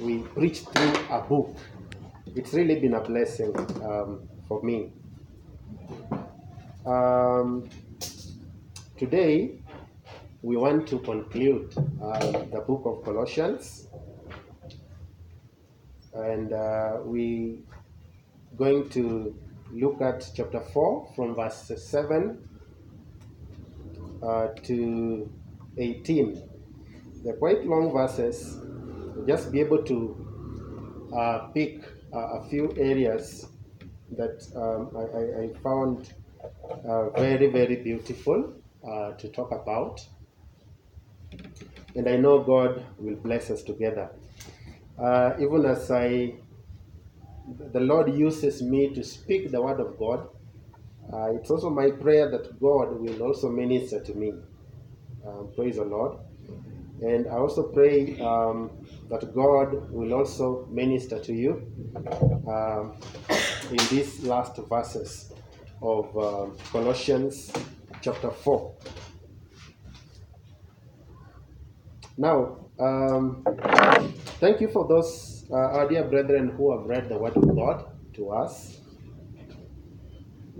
we 0.00 0.18
preach 0.18 0.60
through 0.60 0.94
a 1.10 1.20
book. 1.20 1.56
It's 2.34 2.54
really 2.54 2.80
been 2.80 2.94
a 2.94 3.00
blessing 3.00 3.54
um, 3.84 4.28
for 4.48 4.62
me. 4.62 4.92
Um, 6.86 7.68
today, 8.96 9.60
we 10.42 10.56
want 10.56 10.88
to 10.88 10.98
conclude 11.00 11.74
uh, 12.02 12.30
the 12.52 12.64
book 12.66 12.82
of 12.86 13.04
Colossians, 13.04 13.88
and 16.14 16.52
uh, 16.52 16.98
we 17.04 17.62
going 18.56 18.88
to 18.90 19.34
look 19.72 20.00
at 20.00 20.30
chapter 20.34 20.60
4 20.60 21.12
from 21.14 21.34
verse 21.34 21.70
7 21.76 22.48
uh, 24.22 24.48
to 24.62 25.30
18. 25.76 26.42
They're 27.22 27.36
quite 27.36 27.66
long 27.66 27.92
verses. 27.92 28.58
Just 29.26 29.52
be 29.52 29.60
able 29.60 29.82
to 29.84 31.10
uh, 31.16 31.38
pick 31.54 31.82
uh, 32.12 32.38
a 32.38 32.48
few 32.48 32.72
areas 32.76 33.46
that 34.16 34.42
um, 34.56 34.90
I, 34.96 35.44
I, 35.44 35.62
found 35.62 36.12
uh, 36.88 37.10
very, 37.10 37.48
very 37.48 37.76
beautiful 37.76 38.52
uh, 38.86 39.12
to 39.12 39.28
talk 39.28 39.52
about. 39.52 40.06
And 41.94 42.08
I 42.08 42.16
know 42.16 42.42
God 42.42 42.84
will 42.98 43.16
bless 43.16 43.50
us 43.50 43.62
together. 43.62 44.10
Even 45.40 45.64
as 45.64 45.90
I, 45.90 46.34
the 47.72 47.80
Lord 47.80 48.12
uses 48.14 48.62
me 48.62 48.94
to 48.94 49.02
speak 49.02 49.50
the 49.50 49.60
word 49.60 49.80
of 49.80 49.98
God, 49.98 50.28
it's 51.34 51.50
also 51.50 51.70
my 51.70 51.90
prayer 51.90 52.30
that 52.30 52.60
God 52.60 53.00
will 53.00 53.22
also 53.22 53.48
minister 53.50 54.00
to 54.00 54.14
me. 54.14 54.32
Um, 55.26 55.48
praise 55.54 55.76
the 55.76 55.84
Lord. 55.84 56.18
And 57.02 57.26
I 57.28 57.36
also 57.36 57.62
pray 57.62 58.20
um, 58.20 58.70
that 59.08 59.34
God 59.34 59.90
will 59.90 60.12
also 60.12 60.66
minister 60.70 61.18
to 61.18 61.32
you 61.32 61.66
um, 62.46 62.96
in 63.70 63.78
these 63.88 64.22
last 64.24 64.56
verses 64.68 65.32
of 65.80 66.14
um, 66.16 66.56
Colossians 66.70 67.50
chapter 68.02 68.30
4. 68.30 68.74
Now, 72.18 72.66
um, 72.78 73.44
thank 74.40 74.60
you 74.60 74.68
for 74.68 74.86
those, 74.86 75.46
uh, 75.50 75.54
our 75.56 75.88
dear 75.88 76.04
brethren, 76.04 76.50
who 76.50 76.76
have 76.76 76.86
read 76.86 77.08
the 77.08 77.16
Word 77.16 77.34
of 77.34 77.56
God 77.56 77.86
to 78.14 78.30
us. 78.30 78.78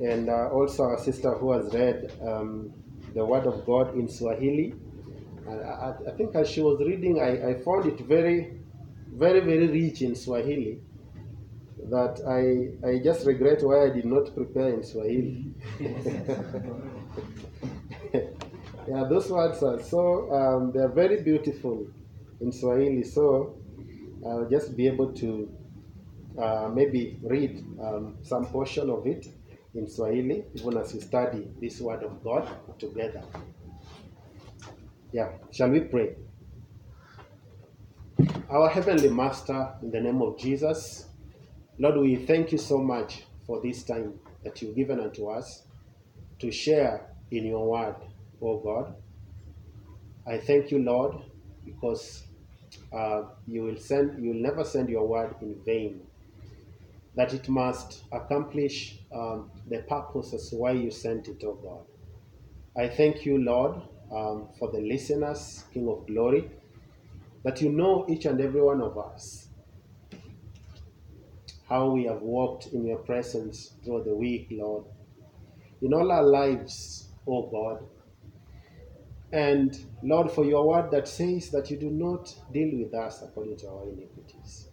And 0.02 0.30
uh, 0.30 0.48
also 0.48 0.84
our 0.84 0.98
sister 0.98 1.34
who 1.34 1.52
has 1.52 1.74
read 1.74 2.12
um, 2.26 2.72
the 3.14 3.22
Word 3.24 3.46
of 3.46 3.66
God 3.66 3.94
in 3.94 4.08
Swahili. 4.08 4.74
I, 5.48 5.94
I, 6.08 6.12
think 6.16 6.34
as 6.34 6.48
she 6.48 6.60
was 6.60 6.80
reading, 6.80 7.20
I, 7.20 7.50
I 7.50 7.54
found 7.62 7.86
it 7.86 8.00
very, 8.06 8.58
very, 9.12 9.40
very 9.40 9.66
rich 9.68 10.02
in 10.02 10.14
Swahili 10.14 10.80
that 11.88 12.20
I, 12.26 12.86
I 12.86 12.98
just 12.98 13.26
regret 13.26 13.62
why 13.62 13.86
I 13.86 13.90
did 13.90 14.04
not 14.04 14.34
prepare 14.34 14.68
in 14.74 14.82
Swahili. 14.82 15.54
yeah, 18.88 19.04
those 19.08 19.30
words 19.30 19.62
are 19.62 19.80
so, 19.82 20.32
um, 20.32 20.72
they're 20.72 20.88
very 20.88 21.22
beautiful 21.22 21.86
in 22.40 22.52
Swahili. 22.52 23.02
So 23.02 23.56
I'll 24.26 24.48
just 24.48 24.76
be 24.76 24.86
able 24.86 25.12
to 25.14 25.50
uh, 26.38 26.70
maybe 26.72 27.18
read 27.22 27.64
um, 27.82 28.18
some 28.22 28.46
portion 28.46 28.90
of 28.90 29.06
it 29.06 29.26
in 29.74 29.88
Swahili, 29.88 30.44
even 30.54 30.76
as 30.76 30.92
we 30.94 31.00
study 31.00 31.48
this 31.60 31.80
word 31.80 32.02
of 32.02 32.22
God 32.22 32.48
together. 32.78 33.22
Yeah, 35.12 35.30
shall 35.50 35.70
we 35.70 35.80
pray? 35.80 36.14
Our 38.48 38.68
Heavenly 38.68 39.08
Master, 39.10 39.74
in 39.82 39.90
the 39.90 40.00
name 40.00 40.22
of 40.22 40.38
Jesus, 40.38 41.06
Lord, 41.80 41.96
we 41.96 42.14
thank 42.14 42.52
you 42.52 42.58
so 42.58 42.78
much 42.78 43.24
for 43.44 43.60
this 43.60 43.82
time 43.82 44.20
that 44.44 44.62
you've 44.62 44.76
given 44.76 45.00
unto 45.00 45.26
us 45.26 45.64
to 46.38 46.52
share 46.52 47.08
in 47.32 47.44
your 47.44 47.68
word, 47.68 47.96
oh 48.40 48.58
God. 48.60 48.94
I 50.28 50.38
thank 50.38 50.70
you, 50.70 50.78
Lord, 50.78 51.16
because 51.64 52.22
uh, 52.92 53.22
you 53.48 53.62
will 53.62 53.78
send, 53.78 54.22
you 54.22 54.30
will 54.30 54.42
never 54.42 54.62
send 54.62 54.88
your 54.88 55.08
word 55.08 55.34
in 55.42 55.56
vain. 55.66 56.02
That 57.16 57.34
it 57.34 57.48
must 57.48 58.04
accomplish 58.12 59.00
um, 59.12 59.50
the 59.68 59.78
purposes 59.78 60.54
why 60.56 60.70
you 60.70 60.92
sent 60.92 61.26
it, 61.26 61.42
oh 61.44 61.54
God. 61.54 62.80
I 62.80 62.88
thank 62.88 63.26
you, 63.26 63.38
Lord, 63.38 63.82
um, 64.14 64.48
for 64.58 64.70
the 64.70 64.80
listeners, 64.80 65.64
King 65.72 65.88
of 65.88 66.06
Glory, 66.06 66.50
that 67.44 67.60
you 67.60 67.70
know 67.70 68.06
each 68.08 68.26
and 68.26 68.40
every 68.40 68.60
one 68.60 68.80
of 68.80 68.98
us 68.98 69.50
how 71.70 71.88
we 71.88 72.04
have 72.04 72.20
walked 72.20 72.66
in 72.72 72.84
your 72.84 72.98
presence 72.98 73.74
through 73.84 74.02
the 74.02 74.14
week, 74.14 74.48
Lord, 74.50 74.84
in 75.80 75.94
all 75.94 76.10
our 76.10 76.24
lives, 76.24 77.10
oh 77.28 77.48
God. 77.48 77.86
And 79.32 79.78
Lord, 80.02 80.32
for 80.32 80.44
your 80.44 80.66
word 80.66 80.90
that 80.90 81.06
says 81.06 81.50
that 81.50 81.70
you 81.70 81.76
do 81.76 81.88
not 81.88 82.34
deal 82.52 82.76
with 82.76 82.92
us 82.92 83.22
according 83.22 83.56
to 83.58 83.68
our 83.68 83.84
iniquities. 83.84 84.66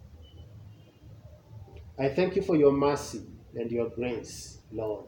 I 1.96 2.08
thank 2.08 2.34
you 2.34 2.42
for 2.42 2.56
your 2.56 2.72
mercy 2.72 3.22
and 3.54 3.70
your 3.70 3.90
grace, 3.90 4.58
Lord. 4.72 5.06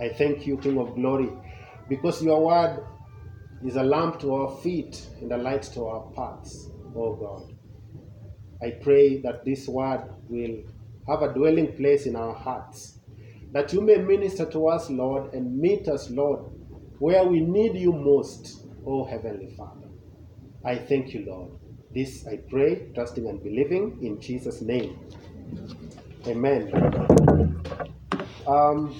I 0.00 0.08
thank 0.08 0.48
you, 0.48 0.56
King 0.56 0.78
of 0.78 0.96
Glory, 0.96 1.30
because 1.88 2.22
your 2.22 2.44
word 2.44 2.84
is 3.64 3.76
a 3.76 3.82
lamp 3.82 4.20
to 4.20 4.34
our 4.34 4.56
feet 4.62 5.06
and 5.20 5.32
a 5.32 5.36
light 5.36 5.62
to 5.62 5.84
our 5.84 6.10
paths, 6.12 6.70
oh 6.96 7.14
God. 7.14 7.54
I 8.62 8.70
pray 8.82 9.20
that 9.22 9.44
this 9.44 9.66
word 9.68 10.04
will 10.28 10.62
have 11.08 11.22
a 11.22 11.32
dwelling 11.34 11.76
place 11.76 12.06
in 12.06 12.16
our 12.16 12.34
hearts, 12.34 12.98
that 13.52 13.72
you 13.72 13.80
may 13.80 13.96
minister 13.96 14.46
to 14.50 14.68
us, 14.68 14.88
Lord, 14.88 15.34
and 15.34 15.58
meet 15.58 15.88
us, 15.88 16.10
Lord, 16.10 16.44
where 16.98 17.24
we 17.24 17.40
need 17.40 17.76
you 17.76 17.92
most, 17.92 18.64
O 18.86 19.04
Heavenly 19.04 19.54
Father. 19.56 19.88
I 20.64 20.76
thank 20.76 21.12
you, 21.12 21.24
Lord. 21.26 21.50
This 21.92 22.26
I 22.26 22.36
pray, 22.48 22.90
trusting 22.94 23.28
and 23.28 23.42
believing 23.42 23.98
in 24.00 24.20
Jesus' 24.20 24.62
name. 24.62 24.98
Amen. 26.26 26.70
Um, 28.46 28.94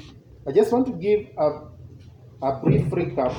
I 0.47 0.53
just 0.53 0.73
want 0.73 0.87
to 0.87 0.93
give 0.93 1.29
a, 1.39 1.72
a 2.43 2.53
brief 2.57 2.87
recap 2.91 3.39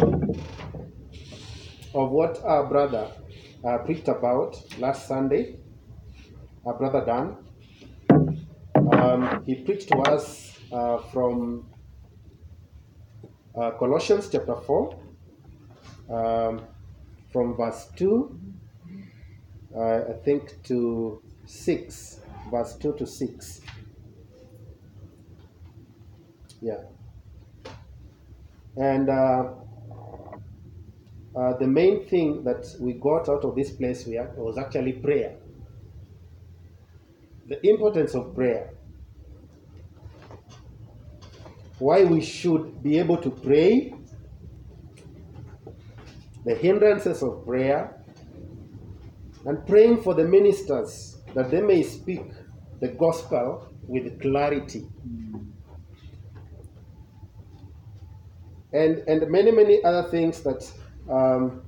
of 1.94 2.10
what 2.10 2.42
our 2.46 2.66
brother 2.66 3.12
uh, 3.66 3.78
preached 3.80 4.08
about 4.08 4.56
last 4.80 5.08
Sunday 5.08 5.58
our 6.66 6.74
brother 6.74 7.04
Dan. 7.06 7.36
Um, 8.94 9.44
he 9.46 9.56
preached 9.56 9.90
to 9.90 9.98
us 9.98 10.58
uh, 10.72 11.00
from 11.12 11.66
uh, 13.56 13.72
Colossians 13.72 14.30
chapter 14.30 14.56
4, 14.56 15.00
um, 16.10 16.62
from 17.32 17.58
verse 17.58 17.90
2, 17.98 18.40
uh, 19.76 19.80
I 19.82 20.14
think, 20.24 20.64
to 20.64 21.22
6, 21.46 22.20
verse 22.50 22.76
2 22.78 22.94
to 22.94 23.06
6. 23.06 23.62
Yeah. 26.62 26.93
And 28.76 29.10
uh, 29.10 29.54
uh, 31.36 31.58
the 31.58 31.68
main 31.68 32.08
thing 32.08 32.44
that 32.44 32.66
we 32.80 32.94
got 32.94 33.30
out 33.30 33.44
of 33.44 33.56
this 33.56 33.72
place 33.72 34.06
was 34.08 34.58
actually 34.58 34.94
prayer 34.94 35.38
the 37.48 37.68
importance 37.68 38.16
of 38.16 38.34
prayer. 38.36 38.70
Why 41.80 42.04
we 42.04 42.22
should 42.22 42.82
be 42.82 42.98
able 43.00 43.18
to 43.18 43.30
pray, 43.30 43.94
the 46.46 46.56
hindrances 46.56 47.22
of 47.22 47.46
prayer, 47.46 48.02
and 49.46 49.66
praying 49.68 50.02
for 50.04 50.14
the 50.14 50.24
ministers 50.24 51.18
that 51.34 51.52
they 51.52 51.62
may 51.62 51.84
speak 51.84 52.24
the 52.80 52.88
gospel 52.90 53.74
with 53.88 54.22
clarity. 54.22 54.88
And, 58.74 59.04
and 59.08 59.30
many, 59.30 59.52
many 59.52 59.84
other 59.84 60.10
things 60.10 60.42
that 60.42 60.70
um, 61.10 61.62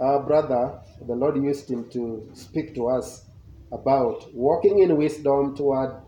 our 0.00 0.22
brother, 0.22 0.80
the 1.06 1.14
Lord 1.14 1.36
used 1.36 1.70
him 1.70 1.88
to 1.90 2.28
speak 2.34 2.74
to 2.74 2.88
us 2.88 3.24
about. 3.72 4.32
Walking 4.34 4.80
in 4.80 4.96
wisdom 4.96 5.56
toward 5.56 6.02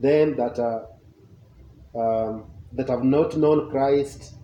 them 0.00 0.36
that 0.36 0.58
are 0.58 0.88
um, 1.94 2.46
that 2.72 2.88
have 2.88 3.04
not 3.04 3.36
known 3.36 3.70
Christ 3.70 4.34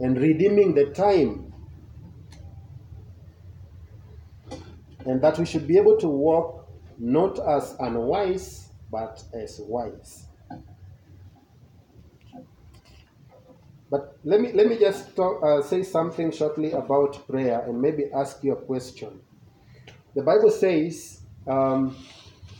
and 0.00 0.20
redeeming 0.20 0.74
the 0.74 0.86
time. 0.86 1.52
And 5.06 5.22
that 5.22 5.38
we 5.38 5.46
should 5.46 5.66
be 5.66 5.78
able 5.78 5.96
to 5.98 6.08
walk 6.08 6.68
not 6.98 7.38
as 7.38 7.74
unwise 7.80 8.68
but 8.90 9.22
as 9.32 9.60
wise 9.62 10.27
but 13.90 14.16
let 14.24 14.40
me 14.40 14.52
let 14.52 14.66
me 14.68 14.76
just 14.78 15.16
talk, 15.16 15.42
uh, 15.42 15.62
say 15.62 15.82
something 15.82 16.30
shortly 16.32 16.72
about 16.72 17.26
prayer 17.26 17.60
and 17.68 17.80
maybe 17.80 18.04
ask 18.14 18.44
you 18.44 18.52
a 18.52 18.56
question 18.56 19.08
the 20.14 20.22
Bible 20.22 20.50
says 20.50 21.20
um, 21.46 21.94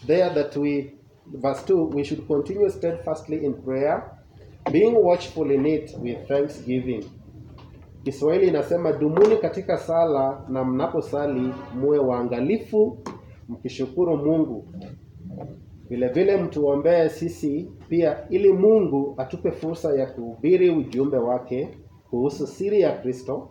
there 0.07 0.31
that 0.35 0.57
we, 0.57 0.93
verse 1.27 1.63
2, 1.65 1.85
we 1.87 2.05
should 2.05 2.27
continue 2.27 2.71
steadfastly 2.71 3.45
in 3.45 3.55
prayer, 3.63 4.11
being 4.71 4.95
watchful 4.95 5.51
in 5.51 5.67
it 5.67 5.91
with 5.99 6.29
thanksgiving. 6.29 7.05
Kiswahili 8.05 8.47
inasema 8.49 8.93
dumuni 8.93 9.37
katika 9.37 9.79
sala 9.79 10.45
na 10.49 10.65
mnaposali 10.65 11.55
muwe 11.75 11.99
waangalifu 11.99 12.99
mkishukuru 13.49 14.17
Mungu. 14.17 14.65
Vile 15.89 16.09
vile 16.09 16.37
mtuombee 16.37 17.09
sisi 17.09 17.69
pia 17.89 18.29
ili 18.29 18.53
Mungu 18.53 19.15
atupe 19.17 19.51
fursa 19.51 19.95
ya 19.99 20.07
kuhubiri 20.07 20.71
ujumbe 20.71 21.17
wake 21.17 21.69
kuhusu 22.11 22.47
siri 22.47 22.81
ya 22.81 22.93
Kristo. 22.99 23.49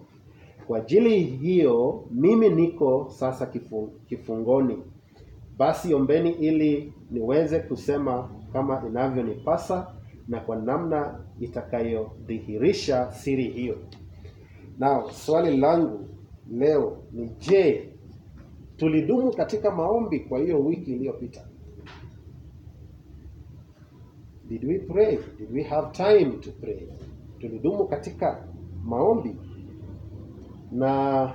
Kwa 0.68 0.78
ajili 0.78 1.20
hiyo 1.24 2.06
mimi 2.12 2.50
niko 2.50 3.08
sasa 3.10 3.46
kifu- 3.46 3.90
kifungoni. 4.06 4.78
Basi 5.58 5.94
ombeni 5.94 6.30
ili 6.32 6.94
niweze 7.12 7.60
kusema 7.60 8.30
kama 8.54 8.84
inavyonipasa 8.88 9.88
na 10.28 10.40
kwa 10.40 10.56
namna 10.56 11.20
itakayodhihirisha 11.40 13.12
siri 13.12 13.44
hiyo. 13.44 13.76
na 14.80 15.04
swali 15.12 15.58
langu 15.58 16.00
leo 16.52 16.98
ni 17.12 17.30
je, 17.40 17.90
tulidumu 18.78 19.32
katika 19.34 19.72
maombi 19.72 20.20
kwa 20.20 20.40
hiyo 20.40 20.60
wiki 20.66 20.92
iliyopita? 20.94 21.42
Did 24.50 24.64
we 24.64 24.78
pray? 24.80 25.20
Did 25.38 25.52
we 25.52 25.64
have 25.64 25.92
time 25.94 26.40
to 26.42 26.52
pray? 26.52 26.88
Tulidumu 27.40 27.88
katika 27.88 28.48
maombi 28.84 29.36
na 30.72 31.34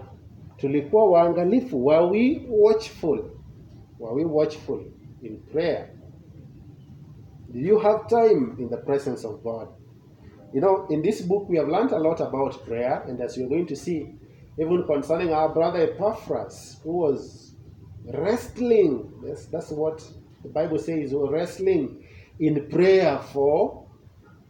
tulikuwa 0.57 1.11
waangalifu. 1.11 1.87
Were 1.87 2.07
we 2.07 2.47
watchful? 2.51 3.25
Were 3.99 4.15
we 4.15 4.25
watchful 4.25 4.81
in 5.23 5.37
prayer? 5.53 5.89
Did 7.53 7.67
you 7.67 7.79
have 7.79 8.07
time 8.09 8.57
in 8.59 8.69
the 8.69 8.77
presence 8.77 9.27
of 9.29 9.43
God? 9.43 9.69
You 10.55 10.61
know, 10.61 10.87
in 10.91 11.03
this 11.03 11.23
book, 11.23 11.49
we 11.49 11.59
have 11.59 11.69
learned 11.69 11.93
a 11.93 11.99
lot 11.99 12.21
about 12.21 12.65
prayer, 12.67 13.03
and 13.09 13.21
as 13.21 13.37
you're 13.37 13.49
going 13.49 13.67
to 13.67 13.77
see, 13.77 14.15
even 14.59 14.85
concerning 14.87 15.33
our 15.33 15.49
brother 15.49 15.81
Epaphras, 15.81 16.81
who 16.85 16.93
was 16.93 17.55
wrestling, 18.05 19.11
yes, 19.25 19.47
that's 19.47 19.71
what 19.71 20.03
the 20.43 20.49
Bible 20.49 20.79
says, 20.79 21.15
wrestling 21.15 22.02
in 22.39 22.69
prayer 22.69 23.19
for 23.33 23.87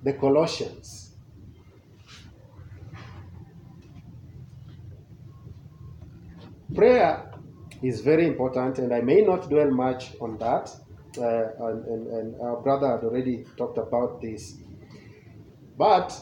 the 0.03 0.13
Colossians. 0.15 1.15
Prayer 6.75 7.31
is 7.83 8.01
very 8.01 8.27
important, 8.27 8.79
and 8.79 8.95
I 8.95 9.01
may 9.01 9.21
not 9.21 9.51
dwell 9.51 9.71
much 9.71 10.13
on 10.21 10.39
that. 10.39 10.71
Uh, 11.19 11.69
and, 11.69 11.85
and, 11.85 12.07
and 12.07 12.41
our 12.41 12.63
brother 12.63 12.89
had 12.89 13.05
already 13.05 13.45
talked 13.59 13.77
about 13.77 14.23
this. 14.23 14.57
But 15.77 16.19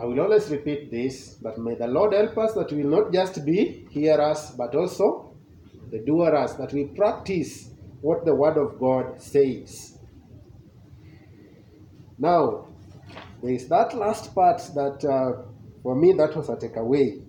I 0.00 0.04
will 0.04 0.20
always 0.20 0.50
repeat 0.50 0.90
this 0.90 1.36
that 1.42 1.58
may 1.58 1.74
the 1.74 1.86
Lord 1.86 2.12
help 2.12 2.36
us 2.38 2.52
that 2.54 2.72
we 2.72 2.82
will 2.82 3.02
not 3.02 3.12
just 3.12 3.44
be 3.44 3.86
hearers, 3.90 4.52
but 4.56 4.74
also 4.74 5.36
the 5.90 6.00
doers, 6.00 6.54
that 6.56 6.72
we 6.72 6.86
practice 6.86 7.70
what 8.00 8.24
the 8.24 8.34
Word 8.34 8.56
of 8.56 8.78
God 8.80 9.20
says. 9.20 9.95
Now, 12.18 12.66
there 13.42 13.52
is 13.52 13.68
that 13.68 13.94
last 13.94 14.34
part 14.34 14.58
that 14.74 15.04
uh, 15.04 15.42
for 15.82 15.94
me 15.94 16.12
that 16.14 16.34
was 16.34 16.48
a 16.48 16.56
takeaway. 16.56 17.22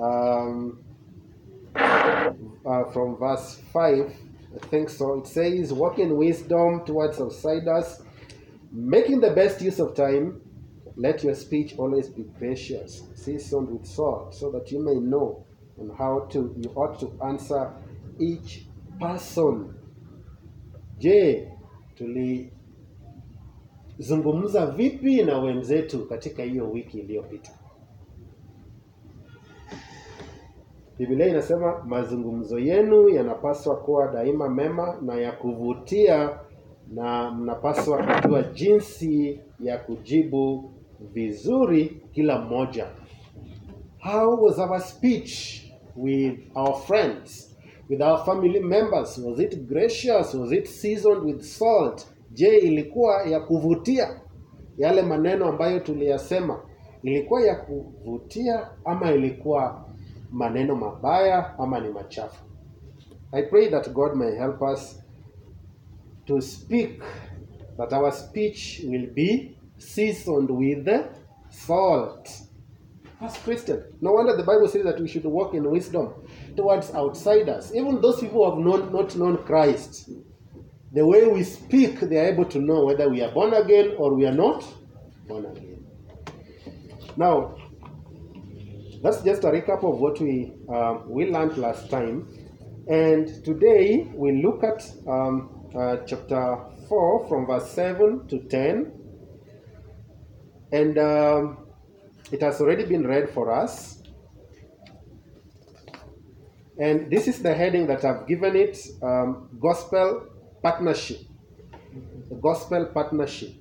Um, 0.00 0.84
uh, 1.74 2.84
from 2.92 3.16
verse 3.16 3.60
5, 3.72 4.12
I 4.54 4.66
think 4.66 4.88
so. 4.88 5.18
It 5.20 5.26
says, 5.26 5.72
Walk 5.72 5.98
in 5.98 6.16
wisdom 6.16 6.84
towards 6.84 7.20
outsiders, 7.20 8.02
making 8.70 9.20
the 9.20 9.30
best 9.30 9.60
use 9.60 9.78
of 9.80 9.94
time. 9.94 10.40
Let 10.96 11.22
your 11.22 11.34
speech 11.34 11.74
always 11.78 12.08
be 12.08 12.24
gracious, 12.38 13.04
seasoned 13.14 13.70
with 13.70 13.86
salt, 13.86 14.34
so 14.34 14.50
that 14.50 14.72
you 14.72 14.84
may 14.84 14.94
know 14.94 15.46
on 15.78 15.94
how 15.96 16.26
to 16.30 16.54
you 16.56 16.70
ought 16.74 16.98
to 17.00 17.12
answer 17.24 17.72
each 18.18 18.66
person. 19.00 19.74
Je, 20.98 21.48
tulizungumza 23.98 24.66
vipi 24.66 25.22
na 25.22 25.38
wenzetu 25.38 26.06
katika 26.08 26.42
hiyo 26.42 26.70
wiki 26.70 26.98
iliyopita? 26.98 27.50
Biblia 30.98 31.26
inasema 31.26 31.84
mazungumzo 31.84 32.58
yenu 32.58 33.08
yanapaswa 33.08 33.76
kuwa 33.76 34.12
daima 34.12 34.48
mema 34.48 34.98
na 35.02 35.14
ya 35.14 35.32
kuvutia, 35.32 36.38
na 36.90 37.30
mnapaswa 37.30 38.06
kujua 38.22 38.42
jinsi 38.42 39.40
ya 39.60 39.78
kujibu 39.78 40.70
vizuri 41.00 42.02
kila 42.12 42.38
mmoja. 42.40 42.86
How 43.98 44.44
was 44.44 44.58
our 44.58 44.80
speech 44.80 45.62
with 45.96 46.40
our 46.54 46.74
friends, 46.74 47.56
with 47.90 48.00
our 48.02 48.24
family 48.24 48.60
members? 48.60 49.18
Was 49.18 49.40
it 49.40 49.66
gracious? 49.68 50.34
Was 50.34 50.52
it 50.52 50.66
seasoned 50.66 51.22
with 51.24 51.40
salt? 51.42 52.06
Je, 52.32 52.58
ilikuwa 52.58 53.22
ya 53.22 53.40
kuvutia? 53.40 54.20
Yale 54.78 55.02
maneno 55.02 55.46
ambayo 55.48 55.80
tuliyasema 55.80 56.60
ilikuwa 57.02 57.42
ya 57.42 57.56
kuvutia 57.56 58.68
ama 58.84 59.12
ilikuwa 59.12 59.84
maneno 60.32 60.74
mabaya 60.76 61.58
ama 61.58 61.80
ni 61.80 61.88
machafu? 61.88 62.44
I 63.32 63.42
pray 63.42 63.68
that 63.70 63.90
God 63.92 64.14
may 64.14 64.32
help 64.36 64.62
us 64.62 65.02
to 66.26 66.40
speak, 66.40 67.02
that 67.76 67.92
our 67.92 68.12
speech 68.12 68.84
will 68.88 69.06
be 69.06 69.56
seasoned 69.78 70.50
with 70.50 70.88
salt. 71.50 72.28
As 73.20 73.36
Christian, 73.44 73.82
no 74.00 74.12
wonder 74.12 74.36
the 74.36 74.42
Bible 74.44 74.68
says 74.68 74.84
that 74.84 75.00
we 75.00 75.08
should 75.08 75.24
walk 75.26 75.54
in 75.54 75.64
wisdom 75.70 76.08
towards 76.56 76.94
outsiders, 76.94 77.74
even 77.74 78.00
those 78.00 78.20
people 78.20 78.44
who 78.44 78.50
have 78.50 78.58
not, 78.64 78.92
not 78.92 79.16
known 79.16 79.38
Christ. 79.38 80.08
The 80.92 81.06
way 81.06 81.26
we 81.26 81.44
speak, 81.44 82.00
they 82.00 82.18
are 82.18 82.32
able 82.32 82.46
to 82.46 82.58
know 82.58 82.84
whether 82.86 83.08
we 83.08 83.22
are 83.22 83.30
born 83.30 83.52
again 83.52 83.94
or 83.98 84.14
we 84.14 84.26
are 84.26 84.32
not 84.32 84.64
born 85.26 85.44
again. 85.44 85.84
Now, 87.16 87.56
that's 89.02 89.22
just 89.22 89.44
a 89.44 89.48
recap 89.48 89.84
of 89.84 90.00
what 90.00 90.18
we 90.20 90.52
um, 90.68 91.10
we 91.10 91.30
learned 91.30 91.56
last 91.58 91.90
time, 91.90 92.26
and 92.88 93.28
today 93.44 94.10
we 94.14 94.42
look 94.42 94.64
at 94.64 94.82
um, 95.06 95.68
uh, 95.78 95.98
chapter 96.06 96.58
four 96.88 97.28
from 97.28 97.46
verse 97.46 97.70
seven 97.70 98.26
to 98.28 98.40
ten, 98.48 98.92
and 100.72 100.98
um, 100.98 101.66
it 102.32 102.40
has 102.42 102.60
already 102.60 102.86
been 102.86 103.06
read 103.06 103.30
for 103.30 103.52
us. 103.52 104.02
And 106.80 107.10
this 107.10 107.28
is 107.28 107.40
the 107.40 107.54
heading 107.54 107.86
that 107.88 108.04
I've 108.04 108.26
given 108.26 108.56
it: 108.56 108.78
um, 109.02 109.48
Gospel 109.60 110.26
Partnership. 110.68 111.20
The 112.28 112.34
Gospel 112.34 112.84
Partnership. 112.92 113.54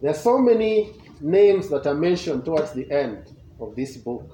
There 0.00 0.10
are 0.10 0.22
so 0.30 0.38
many 0.38 0.94
names 1.20 1.68
that 1.68 1.86
are 1.86 1.94
mentioned 1.94 2.46
towards 2.46 2.72
the 2.72 2.90
end 2.90 3.36
of 3.60 3.76
this 3.76 3.98
book. 3.98 4.24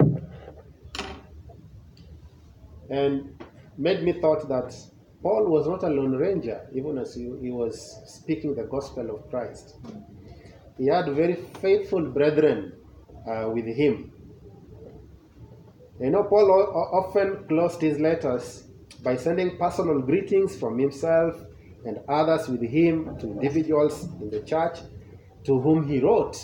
And 2.89 3.37
made 3.77 4.05
me 4.05 4.13
thought 4.13 4.49
that 4.49 4.73
Paul 5.25 5.47
was 5.47 5.67
not 5.67 5.83
a 5.83 5.89
lone 5.89 6.15
ranger, 6.17 6.69
even 6.73 6.99
as 6.99 7.17
he, 7.17 7.25
he 7.43 7.51
was 7.51 7.75
speaking 8.07 8.55
the 8.55 8.63
gospel 8.63 9.11
of 9.11 9.29
Christ. 9.29 9.75
He 10.79 10.87
had 10.87 11.09
very 11.09 11.35
faithful 11.61 12.03
brethren 12.11 12.75
uh, 13.29 13.51
with 13.53 13.67
him. 13.67 14.13
You 16.01 16.11
know, 16.11 16.25
Paul 16.25 16.51
often 16.93 17.47
closed 17.49 17.81
his 17.81 17.99
letters 17.99 18.65
by 19.03 19.17
sending 19.17 19.57
personal 19.57 20.01
greetings 20.01 20.59
from 20.59 20.79
himself 20.79 21.35
and 21.87 22.01
others 22.09 22.49
with 22.49 22.63
him 22.63 23.17
to 23.19 23.33
individuals 23.33 24.05
in 24.21 24.29
the 24.31 24.41
church 24.41 24.81
to 25.45 25.61
whom 25.61 25.89
he 25.89 26.01
wrote. 26.01 26.37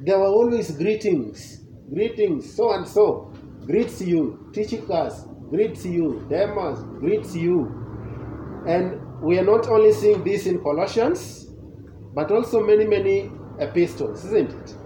There 0.00 0.18
were 0.18 0.26
always 0.26 0.70
greetings, 0.70 1.64
greetings, 1.92 2.54
so 2.54 2.72
and 2.72 2.86
so 2.86 3.32
greets 3.66 4.00
you, 4.00 4.50
Tychicus 4.52 5.24
greets 5.50 5.84
you, 5.84 6.26
Demas 6.28 6.80
greets 6.98 7.34
you. 7.34 7.84
And 8.66 9.00
we 9.20 9.38
are 9.38 9.44
not 9.44 9.68
only 9.68 9.92
seeing 9.92 10.24
this 10.24 10.46
in 10.46 10.60
Colossians, 10.62 11.50
but 12.14 12.30
also 12.30 12.64
many, 12.64 12.84
many 12.86 13.30
epistles, 13.58 14.24
isn't 14.24 14.50
it? 14.50 14.76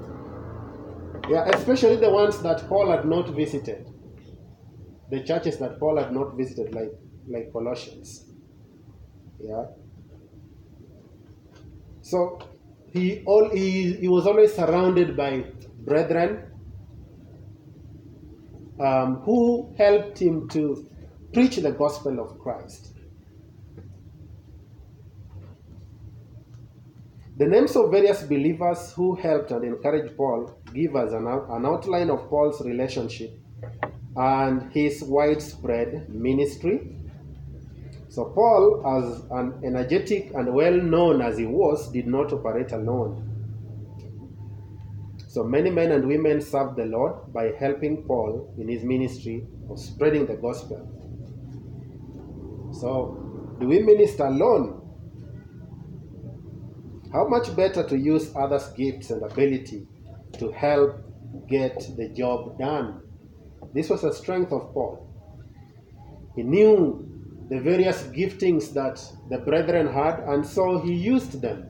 Yeah, 1.28 1.48
especially 1.54 1.96
the 1.96 2.10
ones 2.10 2.42
that 2.42 2.68
Paul 2.68 2.90
had 2.90 3.04
not 3.04 3.28
visited. 3.30 3.89
The 5.10 5.22
churches 5.24 5.58
that 5.58 5.78
Paul 5.78 5.98
had 5.98 6.12
not 6.12 6.36
visited, 6.36 6.74
like 6.74 6.92
like 7.28 7.52
Colossians. 7.52 8.26
Yeah. 9.40 9.66
So 12.02 12.38
he 12.92 13.22
all 13.24 13.50
he, 13.50 13.94
he 13.94 14.08
was 14.08 14.26
always 14.26 14.54
surrounded 14.54 15.16
by 15.16 15.44
brethren 15.78 16.50
um, 18.80 19.16
who 19.24 19.74
helped 19.76 20.18
him 20.18 20.48
to 20.48 20.88
preach 21.32 21.56
the 21.56 21.72
gospel 21.72 22.18
of 22.20 22.38
Christ. 22.38 22.94
The 27.36 27.46
names 27.46 27.74
of 27.74 27.90
various 27.90 28.22
believers 28.22 28.92
who 28.92 29.14
helped 29.14 29.50
and 29.50 29.64
encouraged 29.64 30.14
Paul 30.16 30.60
give 30.74 30.94
us 30.94 31.12
an, 31.12 31.26
an 31.26 31.64
outline 31.64 32.10
of 32.10 32.28
Paul's 32.28 32.60
relationship 32.60 33.39
and 34.16 34.72
his 34.72 35.02
widespread 35.02 36.08
ministry. 36.08 36.96
So, 38.08 38.24
Paul, 38.24 38.82
as 38.84 39.22
an 39.30 39.60
energetic 39.64 40.32
and 40.34 40.52
well 40.52 40.74
known 40.74 41.22
as 41.22 41.38
he 41.38 41.46
was, 41.46 41.92
did 41.92 42.06
not 42.08 42.32
operate 42.32 42.72
alone. 42.72 43.26
So, 45.28 45.44
many 45.44 45.70
men 45.70 45.92
and 45.92 46.08
women 46.08 46.40
served 46.40 46.76
the 46.76 46.86
Lord 46.86 47.32
by 47.32 47.52
helping 47.58 48.02
Paul 48.02 48.52
in 48.58 48.68
his 48.68 48.82
ministry 48.82 49.46
of 49.70 49.78
spreading 49.78 50.26
the 50.26 50.34
gospel. 50.34 50.88
So, 52.72 53.56
do 53.60 53.68
we 53.68 53.78
minister 53.80 54.26
alone? 54.26 54.78
How 57.12 57.28
much 57.28 57.54
better 57.54 57.86
to 57.88 57.96
use 57.96 58.32
others' 58.34 58.68
gifts 58.76 59.10
and 59.10 59.22
ability 59.22 59.86
to 60.38 60.50
help 60.50 60.96
get 61.48 61.78
the 61.96 62.08
job 62.08 62.58
done? 62.58 63.02
This 63.72 63.88
was 63.88 64.04
a 64.04 64.12
strength 64.12 64.52
of 64.52 64.72
Paul. 64.72 65.06
He 66.34 66.42
knew 66.42 67.06
the 67.48 67.60
various 67.60 68.02
giftings 68.04 68.72
that 68.74 69.02
the 69.28 69.38
brethren 69.38 69.86
had, 69.86 70.20
and 70.20 70.46
so 70.46 70.80
he 70.80 70.94
used 70.94 71.40
them 71.40 71.66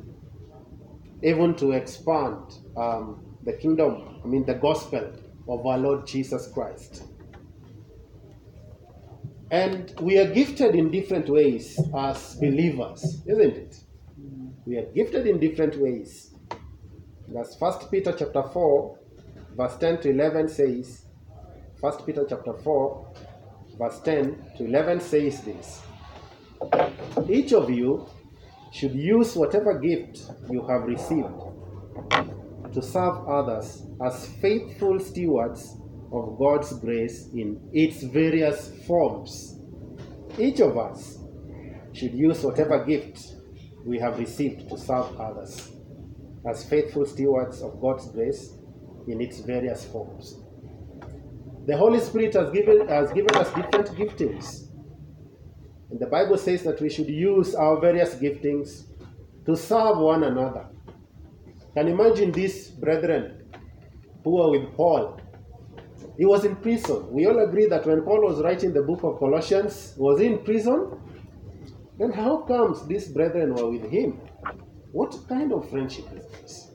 even 1.23 1.55
to 1.57 1.73
expand 1.73 2.59
um, 2.77 3.25
the 3.45 3.53
kingdom, 3.53 4.21
I 4.23 4.27
mean, 4.27 4.45
the 4.45 4.55
gospel 4.55 5.13
of 5.49 5.67
our 5.67 5.79
Lord 5.79 6.07
Jesus 6.07 6.49
Christ. 6.49 7.05
And 9.51 9.93
we 10.01 10.19
are 10.19 10.33
gifted 10.33 10.75
in 10.75 10.91
different 10.91 11.29
ways 11.29 11.79
as 11.97 12.37
believers, 12.37 13.23
isn't 13.27 13.57
it? 13.57 13.77
We 14.65 14.77
are 14.77 14.87
gifted 14.93 15.27
in 15.27 15.41
different 15.41 15.77
ways. 15.77 16.35
That's 17.29 17.57
First 17.57 17.91
Peter 17.91 18.13
chapter 18.17 18.43
4, 18.43 18.99
verse 19.57 19.77
10 19.77 20.01
to 20.03 20.11
11 20.11 20.49
says, 20.49 21.07
First 21.81 22.05
Peter 22.05 22.27
chapter 22.29 22.53
4, 22.53 23.15
verse 23.79 24.01
10 24.01 24.53
to 24.59 24.65
11 24.67 25.01
says 25.01 25.41
this. 25.41 25.81
Each 27.27 27.55
of 27.55 27.71
you 27.71 28.07
should 28.71 28.95
use 28.95 29.35
whatever 29.35 29.79
gift 29.79 30.21
you 30.51 30.67
have 30.67 30.83
received 30.83 31.41
to 32.75 32.83
serve 32.83 33.27
others 33.27 33.87
as 34.05 34.27
faithful 34.43 35.01
stewards 35.01 35.79
of 36.13 36.37
God's 36.39 36.71
grace 36.81 37.31
in 37.33 37.59
its 37.73 38.03
various 38.03 38.77
forms. 38.87 39.59
Each 40.39 40.61
of 40.61 40.77
us 40.77 41.19
should 41.95 42.13
use 42.13 42.45
whatever 42.45 42.85
gift 42.85 43.37
we 43.87 43.99
have 43.99 44.19
received 44.19 44.69
to 44.69 44.77
serve 44.77 45.19
others 45.19 45.73
as 46.47 46.63
faithful 46.69 47.07
stewards 47.07 47.63
of 47.63 47.81
God's 47.81 48.11
grace 48.11 48.53
in 49.09 49.23
its 49.23 49.41
various 49.41 49.87
forms. 49.87 50.37
The 51.71 51.77
Holy 51.77 52.01
Spirit 52.01 52.35
has 52.35 52.51
given, 52.51 52.89
has 52.89 53.13
given 53.13 53.33
us 53.37 53.47
different 53.55 53.91
giftings. 53.97 54.71
And 55.89 56.01
the 56.01 56.07
Bible 56.07 56.37
says 56.37 56.65
that 56.65 56.81
we 56.81 56.91
should 56.91 57.09
use 57.09 57.55
our 57.55 57.81
various 57.81 58.17
giftings 58.17 58.87
to 59.47 59.55
serve 59.55 59.99
one 59.99 60.25
another. 60.25 60.67
Can 61.75 61.87
you 61.87 61.95
imagine 61.95 62.33
these 62.33 62.71
brethren 62.71 63.53
who 64.25 64.31
were 64.31 64.51
with 64.51 64.75
Paul? 64.75 65.21
He 66.19 66.25
was 66.25 66.45
in 66.45 66.57
prison. 66.57 67.07
We 67.13 67.27
all 67.27 67.39
agree 67.39 67.67
that 67.67 67.87
when 67.87 68.03
Paul 68.03 68.23
was 68.23 68.43
writing 68.43 68.73
the 68.73 68.83
book 68.83 69.05
of 69.05 69.21
Colossians, 69.21 69.95
was 69.97 70.19
he 70.19 70.27
in 70.27 70.39
prison? 70.39 70.99
Then 72.01 72.11
how 72.11 72.39
comes 72.39 72.85
these 72.89 73.07
brethren 73.07 73.55
were 73.55 73.71
with 73.71 73.89
him? 73.89 74.21
What 74.91 75.17
kind 75.29 75.53
of 75.53 75.71
friendship 75.71 76.07
is 76.17 76.27
this? 76.33 76.71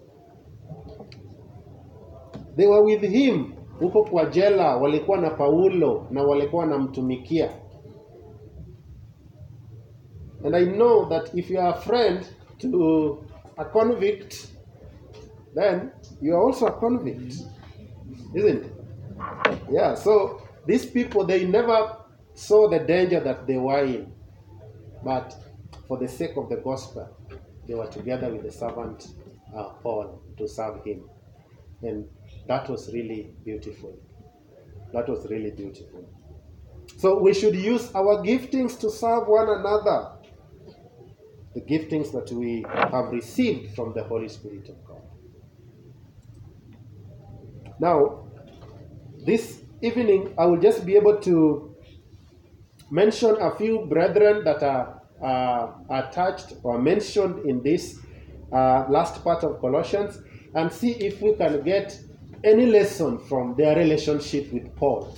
They 2.55 2.65
were 2.65 2.85
with 2.85 3.01
him 3.01 3.64
huko 3.79 4.03
kwa 4.03 4.25
jela, 4.25 4.75
walikuwa 4.77 5.17
na 5.17 5.29
Paulo 5.29 6.07
na 6.11 6.23
walikuwa 6.23 6.61
wanamtumikia. 6.63 7.49
And 10.45 10.55
I 10.55 10.65
know 10.65 11.05
that 11.09 11.33
if 11.33 11.49
you 11.49 11.59
are 11.59 11.69
a 11.69 11.81
friend 11.81 12.25
to 12.59 13.23
a 13.57 13.65
convict, 13.65 14.47
then 15.55 15.91
you 16.21 16.35
are 16.35 16.43
also 16.45 16.67
a 16.67 16.71
convict, 16.71 17.33
isn't 18.35 18.65
it? 18.65 18.71
Yeah, 19.71 19.95
so 19.95 20.41
these 20.67 20.85
people, 20.85 21.25
they 21.25 21.45
never 21.45 21.97
saw 22.33 22.67
the 22.69 22.79
danger 22.79 23.19
that 23.21 23.47
they 23.47 23.57
were 23.57 23.85
in, 23.85 24.11
but 25.03 25.33
for 25.87 25.97
the 25.97 26.07
sake 26.07 26.37
of 26.37 26.49
the 26.49 26.57
gospel, 26.57 27.07
they 27.67 27.73
were 27.73 27.87
together 27.87 28.29
with 28.29 28.43
the 28.43 28.51
servant 28.51 29.07
uh, 29.55 29.69
Paul 29.81 30.21
to 30.37 30.47
serve 30.47 30.83
him. 30.83 31.09
And 31.81 32.05
that 32.47 32.69
was 32.69 32.93
really 32.93 33.31
beautiful. 33.43 33.97
That 34.93 35.09
was 35.09 35.27
really 35.29 35.51
beautiful. 35.51 36.07
So 36.97 37.19
we 37.19 37.33
should 37.33 37.55
use 37.55 37.91
our 37.93 38.23
giftings 38.23 38.79
to 38.79 38.89
serve 38.89 39.27
one 39.27 39.49
another. 39.49 40.11
The 41.53 41.61
giftings 41.61 42.11
that 42.11 42.31
we 42.31 42.65
have 42.69 43.11
received 43.11 43.75
from 43.75 43.93
the 43.93 44.03
Holy 44.03 44.27
Spirit 44.27 44.69
of 44.69 44.85
God. 44.85 45.01
Now, 47.79 48.27
this 49.25 49.61
evening, 49.81 50.33
I 50.37 50.45
will 50.45 50.59
just 50.59 50.85
be 50.85 50.95
able 50.95 51.17
to 51.21 51.75
mention 52.91 53.35
a 53.41 53.55
few 53.55 53.85
brethren 53.87 54.43
that 54.45 54.63
are 54.63 55.01
uh, 55.21 55.71
attached 55.89 56.53
or 56.63 56.79
mentioned 56.79 57.45
in 57.45 57.61
this 57.63 57.99
uh, 58.51 58.85
last 58.89 59.23
part 59.23 59.43
of 59.43 59.59
Colossians 59.59 60.21
and 60.53 60.71
see 60.71 60.91
if 60.91 61.21
we 61.21 61.33
can 61.33 61.63
get 61.63 61.99
any 62.45 62.67
lesson 62.67 63.17
from 63.17 63.55
their 63.55 63.75
relationship 63.75 64.53
with 64.53 64.73
Paul. 64.75 65.17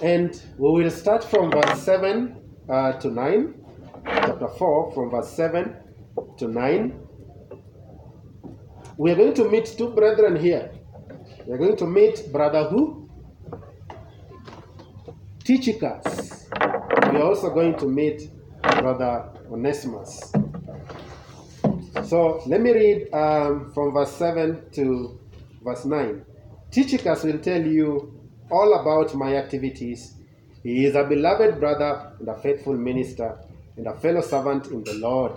And 0.00 0.40
we 0.58 0.82
will 0.82 0.90
start 0.90 1.24
from 1.24 1.50
verse 1.50 1.82
7 1.82 2.36
uh, 2.68 2.92
to 2.92 3.10
9, 3.10 3.54
chapter 4.04 4.48
4, 4.48 4.92
from 4.92 5.10
verse 5.10 5.30
7 5.30 5.76
to 6.38 6.48
9. 6.48 7.00
We 8.96 9.10
are 9.10 9.16
going 9.16 9.34
to 9.34 9.48
meet 9.48 9.66
two 9.66 9.90
brethren 9.90 10.36
here. 10.36 10.72
We 11.46 11.54
are 11.54 11.58
going 11.58 11.76
to 11.76 11.86
meet 11.86 12.32
brother 12.32 12.64
who? 12.68 13.08
Tychicus. 15.44 16.48
We 17.10 17.18
are 17.18 17.22
also 17.22 17.50
going 17.50 17.76
to 17.78 17.86
meet 17.86 18.30
brother 18.62 19.28
Onesimus. 19.50 20.32
So 22.04 22.42
let 22.46 22.60
me 22.60 22.72
read 22.72 23.14
um, 23.14 23.70
from 23.72 23.92
verse 23.92 24.12
7 24.12 24.70
to 24.72 25.18
verse 25.62 25.84
9. 25.84 26.24
Tychicus 26.70 27.22
will 27.22 27.38
tell 27.38 27.64
you 27.64 28.18
all 28.50 28.80
about 28.80 29.14
my 29.14 29.36
activities. 29.36 30.14
He 30.62 30.84
is 30.84 30.96
a 30.96 31.04
beloved 31.04 31.60
brother 31.60 32.12
and 32.18 32.28
a 32.28 32.36
faithful 32.38 32.74
minister 32.74 33.38
and 33.76 33.86
a 33.86 33.96
fellow 33.98 34.20
servant 34.20 34.66
in 34.68 34.82
the 34.84 34.94
Lord. 34.94 35.32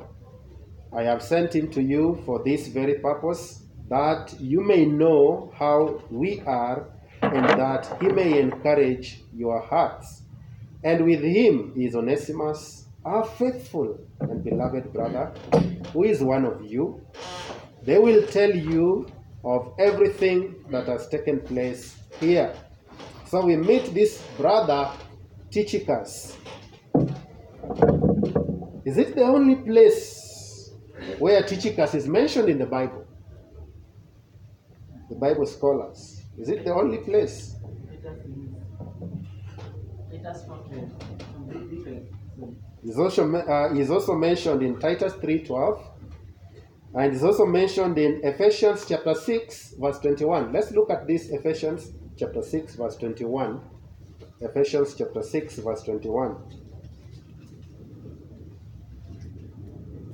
I 0.96 1.04
have 1.04 1.22
sent 1.22 1.54
him 1.56 1.70
to 1.72 1.82
you 1.82 2.22
for 2.26 2.44
this 2.44 2.68
very 2.68 2.96
purpose, 2.96 3.64
that 3.90 4.34
you 4.40 4.62
may 4.62 4.86
know 4.86 5.52
how 5.56 6.02
we 6.10 6.42
are 6.42 6.88
and 7.22 7.46
that 7.60 7.98
he 8.02 8.08
may 8.08 8.40
encourage 8.40 9.22
your 9.36 9.62
hearts. 9.62 10.24
And 10.84 11.06
with 11.06 11.22
him 11.22 11.74
is 11.76 11.96
Onesimus, 11.96 12.85
our 13.06 13.24
faithful 13.24 14.00
and 14.20 14.44
beloved 14.44 14.92
brother, 14.92 15.32
who 15.94 16.04
is 16.04 16.22
one 16.24 16.44
of 16.44 16.66
you. 16.66 17.06
They 17.84 18.00
will 18.00 18.26
tell 18.26 18.54
you 18.54 19.08
of 19.44 19.74
everything 19.78 20.56
that 20.72 20.88
has 20.88 21.08
taken 21.08 21.40
place 21.42 21.96
here. 22.20 22.56
So 23.28 23.46
we 23.46 23.58
meet 23.58 23.94
this 23.94 24.24
brother 24.38 24.92
Tychicus. 25.52 26.36
Is 28.86 28.98
it 28.98 29.16
the 29.16 29.24
only 29.24 29.56
place 29.56 30.72
where 31.20 31.44
Tychicus 31.44 31.94
is 31.94 32.08
mentioned 32.08 32.50
in 32.50 32.58
the 32.58 32.66
Bible? 32.66 33.06
The 35.10 35.16
Bible 35.16 35.46
scholars. 35.46 36.22
Is 36.40 36.50
it 36.50 36.66
the 36.66 36.74
only 36.74 36.98
place? 36.98 37.56
He's 42.86 43.00
also, 43.00 43.34
uh, 43.36 43.74
he's 43.74 43.90
also 43.90 44.14
mentioned 44.14 44.62
in 44.62 44.80
Titus 44.80 45.14
3.12 45.14 45.82
and 46.94 47.12
he's 47.12 47.24
also 47.24 47.46
mentioned 47.46 47.98
in 47.98 48.22
Ephesians 48.24 48.86
chapter 48.88 49.16
6 49.16 49.74
verse 49.80 50.00
21. 50.00 50.54
Let's 50.54 50.72
look 50.72 50.92
at 50.92 51.08
this 51.08 51.30
Ephesians 51.30 51.92
chapter 52.16 52.44
6 52.44 52.76
verse 52.76 52.96
21. 52.98 53.60
Ephesians 54.40 54.94
chapter 54.96 55.24
6 55.24 55.56
verse 55.58 55.82
21. 55.82 56.38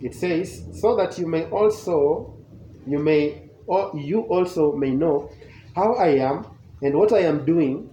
It 0.01 0.15
says, 0.15 0.63
so 0.79 0.95
that 0.95 1.19
you 1.19 1.27
may 1.27 1.45
also 1.47 2.37
you 2.87 2.99
may 2.99 3.49
or 3.67 3.91
you 3.93 4.21
also 4.21 4.71
may 4.77 4.91
know 4.91 5.29
how 5.75 5.93
I 5.95 6.15
am 6.15 6.47
and 6.81 6.95
what 6.97 7.11
I 7.11 7.19
am 7.19 7.45
doing. 7.45 7.89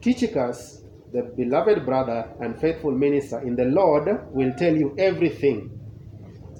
Tychicus, 0.00 0.77
the 1.12 1.22
beloved 1.36 1.84
brother 1.84 2.28
and 2.40 2.58
faithful 2.60 2.90
minister 2.90 3.40
in 3.40 3.56
the 3.56 3.64
Lord, 3.64 4.08
will 4.30 4.52
tell 4.54 4.76
you 4.76 4.94
everything. 4.98 5.70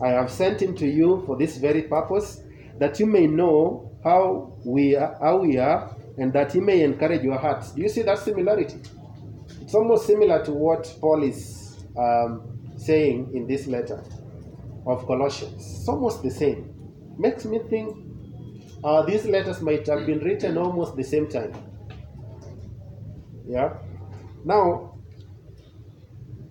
I 0.02 0.08
have 0.08 0.30
sent 0.30 0.62
him 0.62 0.76
to 0.76 0.86
you 0.86 1.22
for 1.26 1.36
this 1.36 1.58
very 1.58 1.82
purpose, 1.82 2.42
that 2.78 3.00
you 3.00 3.06
may 3.06 3.26
know 3.26 3.98
how 4.04 4.56
we 4.64 4.96
are, 4.96 5.18
how 5.20 5.38
we 5.38 5.58
are, 5.58 5.94
and 6.18 6.32
that 6.32 6.52
he 6.52 6.60
may 6.60 6.82
encourage 6.82 7.22
your 7.22 7.38
hearts. 7.38 7.72
Do 7.72 7.82
you 7.82 7.88
see 7.88 8.02
that 8.02 8.18
similarity? 8.18 8.78
It's 9.60 9.74
almost 9.74 10.06
similar 10.06 10.44
to 10.44 10.52
what 10.52 10.94
Paul 11.00 11.22
is 11.22 11.84
um, 11.98 12.58
saying 12.76 13.32
in 13.34 13.46
this 13.46 13.66
letter 13.66 14.02
of 14.86 15.06
Colossians. 15.06 15.80
It's 15.80 15.88
almost 15.88 16.22
the 16.22 16.30
same. 16.30 16.74
Makes 17.18 17.44
me 17.44 17.58
think 17.68 17.96
uh, 18.84 19.02
these 19.02 19.26
letters 19.26 19.60
might 19.60 19.86
have 19.86 20.06
been 20.06 20.20
written 20.20 20.56
almost 20.56 20.96
the 20.96 21.02
same 21.02 21.28
time. 21.28 21.52
Yeah. 23.48 23.74
Now, 24.48 24.94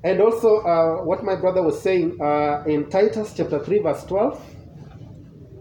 and 0.03 0.21
also 0.21 0.57
uh, 0.59 1.03
what 1.03 1.23
my 1.23 1.35
brother 1.35 1.63
was 1.63 1.81
saying 1.81 2.21
uh, 2.21 2.63
in 2.67 2.91
Titus 2.91 3.33
chapter 3.35 3.57
3, 3.57 3.79
verse 3.79 4.03
12, 4.03 4.39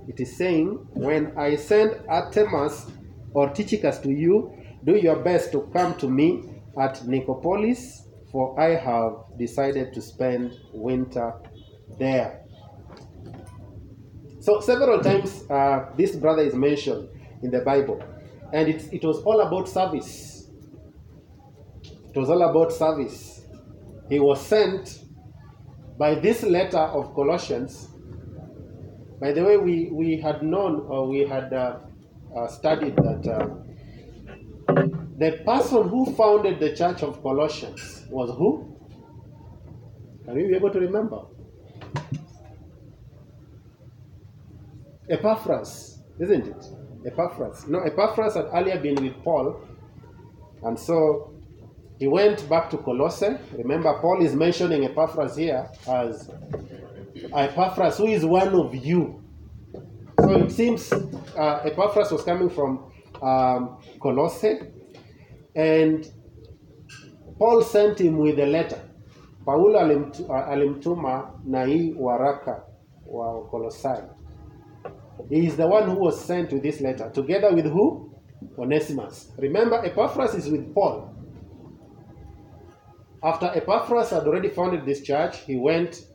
it 0.09 0.21
is 0.21 0.37
saying, 0.37 0.87
When 0.93 1.33
I 1.39 1.57
send 1.57 1.93
Artemas 2.11 2.93
or 3.33 3.49
Tychicus 3.55 3.97
to 4.03 4.11
you, 4.11 4.55
do 4.85 4.97
your 4.97 5.17
best 5.17 5.51
to 5.53 5.63
come 5.73 5.95
to 5.97 6.11
me 6.11 6.63
at 6.79 6.97
Nicopolis, 7.07 8.03
for 8.31 8.61
I 8.61 8.75
have 8.75 9.15
decided 9.39 9.95
to 9.95 10.03
spend 10.03 10.53
winter 10.75 11.33
there. 11.99 12.43
So 14.41 14.61
several 14.61 15.01
times 15.01 15.43
uh, 15.49 15.87
this 15.97 16.15
brother 16.15 16.43
is 16.43 16.55
mentioned 16.55 17.09
in 17.43 17.51
the 17.51 17.61
Bible, 17.61 18.03
and 18.53 18.69
it, 18.69 18.93
it 18.93 19.05
was 19.07 19.23
all 19.23 19.41
about 19.41 19.71
service. 19.71 20.36
It 22.17 22.21
was 22.21 22.31
all 22.31 22.49
about 22.49 22.73
service. 22.73 23.43
He 24.09 24.19
was 24.19 24.41
sent 24.41 25.03
by 25.99 26.15
this 26.15 26.43
letter 26.43 26.79
of 26.79 27.15
Colossians. 27.15 27.89
By 29.21 29.33
the 29.33 29.45
way, 29.45 29.59
we, 29.59 29.91
we 29.93 30.19
had 30.19 30.43
known 30.43 30.87
or 30.89 31.07
we 31.09 31.27
had 31.27 31.53
uh, 31.53 31.81
uh, 32.35 32.47
studied 32.49 32.97
that 32.97 33.29
uh, 33.29 33.49
the 35.19 35.43
person 35.45 35.91
who 35.91 36.07
founded 36.15 36.59
the 36.59 36.75
church 36.75 37.03
of 37.03 37.23
Colossians 37.23 38.07
was 38.09 38.31
who? 38.31 38.75
Can 40.25 40.41
you 40.41 40.57
able 40.57 40.71
to 40.71 40.81
remember? 40.81 41.21
Epaphras, 45.11 46.03
isn't 46.19 46.47
it? 46.47 46.65
Epaphras. 47.07 47.69
No, 47.69 47.81
Epaphras 47.81 48.37
had 48.37 48.47
earlier 48.55 48.81
been 48.81 49.05
with 49.05 49.23
Paul, 49.23 49.61
and 50.63 50.79
so 50.79 51.36
he 51.99 52.07
went 52.07 52.49
back 52.49 52.71
to 52.71 52.79
Colossae. 52.79 53.37
Remember, 53.57 53.93
Paul 54.01 54.23
is 54.23 54.35
mentioning 54.35 54.85
Epaphras 54.85 55.37
here 55.37 55.69
as 55.89 56.31
Epaphras, 57.35 57.99
who 57.99 58.07
is 58.07 58.25
one 58.25 58.55
of 58.55 58.75
you. 58.75 59.23
So 60.21 60.31
it 60.33 60.51
seems 60.53 60.93
uh, 60.93 61.61
Epaphras 61.65 62.11
was 62.11 62.23
coming 62.23 62.51
from 62.51 62.93
um, 63.23 63.79
Colossae, 64.01 64.59
and 65.55 66.11
Paul 67.39 67.63
sent 67.63 68.01
him 68.01 68.19
with 68.19 68.39
a 68.39 68.47
letter. 68.47 68.81
Alimtu- 69.47 70.29
uh, 70.29 70.51
alimtuma 70.51 71.31
na 71.45 71.61
waraka 71.99 72.63
wa 73.07 73.49
Kolosai. 73.51 74.09
He 75.31 75.47
is 75.47 75.57
the 75.57 75.67
one 75.67 75.89
who 75.89 75.99
was 75.99 76.21
sent 76.23 76.53
with 76.53 76.63
this 76.63 76.81
letter, 76.81 77.11
together 77.11 77.55
with 77.55 77.67
who? 77.67 78.13
Onesimus. 78.59 79.33
Remember, 79.39 79.83
Epaphras 79.85 80.35
is 80.35 80.51
with 80.51 80.75
Paul. 80.75 81.16
After 83.27 83.47
Epaphras 83.47 84.11
had 84.11 84.23
already 84.23 84.49
founded 84.51 84.87
this 84.87 85.03
church, 85.03 85.39
he 85.39 85.57
went 85.57 86.07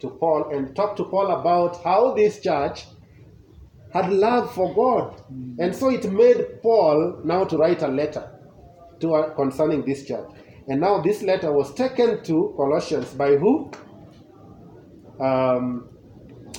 to 0.00 0.10
Paul 0.10 0.50
and 0.54 0.76
talked 0.76 0.98
to 0.98 1.04
Paul 1.04 1.30
about 1.30 1.82
how 1.82 2.12
this 2.12 2.40
church 2.40 2.84
had 3.90 4.12
love 4.12 4.52
for 4.52 4.74
God. 4.74 5.22
And 5.58 5.74
so 5.74 5.88
it 5.88 6.12
made 6.12 6.60
Paul 6.60 7.22
now 7.24 7.44
to 7.44 7.56
write 7.56 7.80
a 7.80 7.88
letter 7.88 8.30
to 9.00 9.14
uh, 9.14 9.34
concerning 9.34 9.82
this 9.86 10.06
church. 10.06 10.28
And 10.68 10.82
now 10.82 11.00
this 11.00 11.22
letter 11.22 11.50
was 11.50 11.72
taken 11.72 12.22
to 12.24 12.52
Colossians 12.54 13.14
by 13.14 13.36
who? 13.36 13.70
Um, 15.18 15.88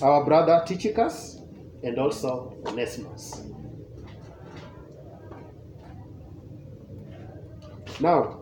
our 0.01 0.25
brother 0.25 0.63
Tychicus 0.65 1.37
and 1.83 1.99
also 1.99 2.57
Onesimus. 2.65 3.43
Now, 7.99 8.38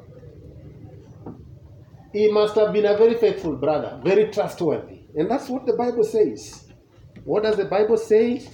he 2.18 2.32
must 2.32 2.56
have 2.56 2.74
been 2.74 2.86
a 2.86 2.98
very 2.98 3.14
faithful 3.14 3.56
brother, 3.56 4.02
very 4.04 4.32
trustworthy. 4.32 5.02
And 5.16 5.30
that's 5.30 5.50
what 5.50 5.68
the 5.68 5.74
Bible 5.74 6.04
says. 6.04 6.68
What 7.24 7.44
does 7.44 7.58
the 7.58 7.66
Bible 7.66 7.98
say? 7.98 8.48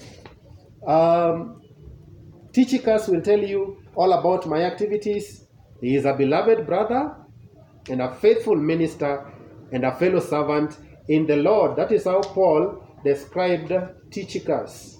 Um, 0.86 1.62
Tychicus 2.52 3.08
will 3.08 3.22
tell 3.22 3.40
you 3.40 3.78
all 3.96 4.12
about 4.12 4.48
my 4.48 4.64
activities. 4.64 5.48
He 5.80 5.96
is 5.96 6.04
a 6.04 6.14
beloved 6.14 6.66
brother 6.66 7.16
and 7.90 8.02
a 8.02 8.14
faithful 8.16 8.58
minister 8.58 9.32
and 9.72 9.86
a 9.86 9.96
fellow 9.96 10.20
servant 10.20 10.78
in 11.08 11.26
the 11.26 11.38
Lord. 11.38 11.78
That 11.78 11.94
is 11.94 12.04
how 12.04 12.22
Paul 12.22 12.84
described 13.06 13.72
Tychicus. 14.12 14.98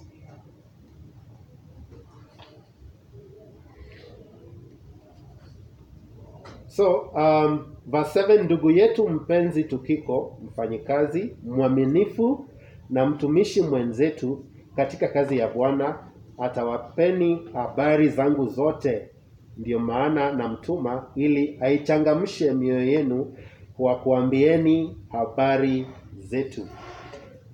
So 6.66 7.14
um, 7.14 7.73
7, 7.90 8.42
ndugu 8.42 8.70
yetu 8.70 9.08
mpenzi 9.08 9.64
Tukiko, 9.64 10.38
mfanyikazi 10.44 11.36
mwaminifu 11.42 12.46
na 12.90 13.06
mtumishi 13.06 13.62
mwenzetu 13.62 14.44
katika 14.76 15.08
kazi 15.08 15.38
ya 15.38 15.48
Bwana, 15.48 15.98
atawapeni 16.38 17.48
habari 17.52 18.08
zangu 18.08 18.46
zote. 18.46 19.08
Ndiyo 19.56 19.78
maana 19.78 20.32
namtuma 20.32 21.06
ili 21.14 21.58
aichangamshe 21.60 22.52
mioyo 22.52 22.84
yenu 22.84 23.34
kwa 23.76 23.96
kuambieni 23.98 24.96
habari 25.08 25.86
zetu. 26.18 26.66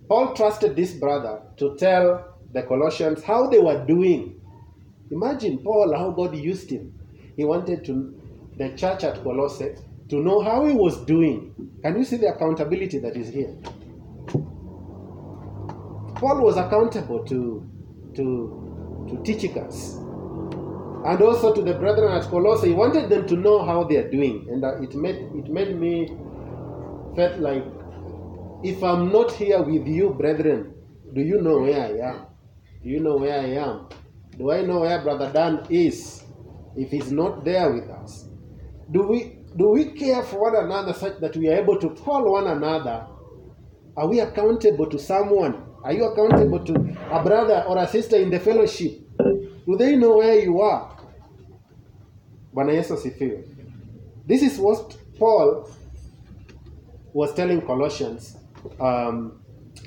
Paul 0.08 0.34
trusted 0.34 0.74
this 0.74 1.00
brother 1.00 1.42
to 1.56 1.68
tell 1.74 2.18
the 2.52 2.62
Colossians 2.62 3.24
how 3.26 3.50
they 3.50 3.58
were 3.60 3.84
doing. 3.86 4.32
Imagine 5.10 5.56
Paul, 5.58 5.94
how 5.98 6.10
God 6.12 6.34
used 6.34 6.70
him. 6.70 6.92
He 7.36 7.44
wanted 7.44 7.84
to 7.84 7.94
the 8.58 8.68
church 8.68 9.04
at 9.04 9.22
Colossae 9.22 9.74
to 10.10 10.16
know 10.16 10.40
how 10.40 10.66
he 10.66 10.74
was 10.74 11.04
doing. 11.04 11.54
Can 11.82 11.96
you 11.96 12.04
see 12.04 12.16
the 12.16 12.34
accountability 12.34 12.98
that 12.98 13.16
is 13.16 13.32
here? 13.32 13.56
Paul 16.16 16.42
was 16.42 16.56
accountable 16.56 17.24
to 17.24 17.66
to 18.14 19.06
to 19.08 19.16
Tychicus 19.22 19.96
and 21.04 21.22
also 21.22 21.54
to 21.54 21.62
the 21.62 21.74
brethren 21.74 22.12
at 22.12 22.24
Colossae. 22.28 22.68
He 22.68 22.74
wanted 22.74 23.08
them 23.08 23.26
to 23.28 23.36
know 23.36 23.64
how 23.64 23.84
they 23.84 23.96
are 23.96 24.10
doing, 24.10 24.46
and 24.50 24.62
it 24.84 24.94
made 24.94 25.16
it 25.16 25.48
made 25.48 25.78
me 25.78 26.08
felt 27.16 27.38
like 27.38 27.64
if 28.62 28.82
I'm 28.82 29.10
not 29.10 29.32
here 29.32 29.62
with 29.62 29.86
you, 29.86 30.10
brethren, 30.10 30.74
do 31.14 31.22
you 31.22 31.40
know 31.40 31.60
where 31.60 31.80
I 31.80 32.10
am? 32.10 32.26
Do 32.82 32.90
you 32.90 33.00
know 33.00 33.16
where 33.16 33.40
I 33.40 33.54
am? 33.56 33.88
Do 34.36 34.50
I 34.50 34.62
know 34.62 34.80
where 34.80 35.00
Brother 35.00 35.30
Dan 35.32 35.66
is? 35.70 36.24
If 36.76 36.90
he's 36.90 37.10
not 37.10 37.44
there 37.44 37.72
with 37.72 37.88
us, 37.90 38.28
do 38.92 39.02
we 39.02 39.39
do 39.56 39.68
we 39.70 39.86
care 39.86 40.22
for 40.22 40.40
one 40.40 40.64
another 40.64 40.92
such 40.92 41.18
that 41.20 41.36
we 41.36 41.48
are 41.48 41.56
able 41.56 41.78
to 41.78 41.90
call 41.90 42.30
one 42.30 42.46
another? 42.46 43.06
Are 43.96 44.06
we 44.06 44.20
accountable 44.20 44.86
to 44.86 44.98
someone? 44.98 45.64
Are 45.82 45.92
you 45.92 46.04
accountable 46.04 46.64
to 46.64 46.74
a 47.10 47.22
brother 47.22 47.64
or 47.66 47.78
a 47.78 47.88
sister 47.88 48.16
in 48.16 48.30
the 48.30 48.38
fellowship? 48.38 49.00
Do 49.18 49.76
they 49.76 49.96
know 49.96 50.18
where 50.18 50.38
you 50.38 50.60
are? 50.60 50.96
This 54.26 54.42
is 54.42 54.58
what 54.58 54.96
Paul 55.18 55.70
was 57.12 57.34
telling 57.34 57.60
Colossians 57.62 58.36
um, 58.78 59.40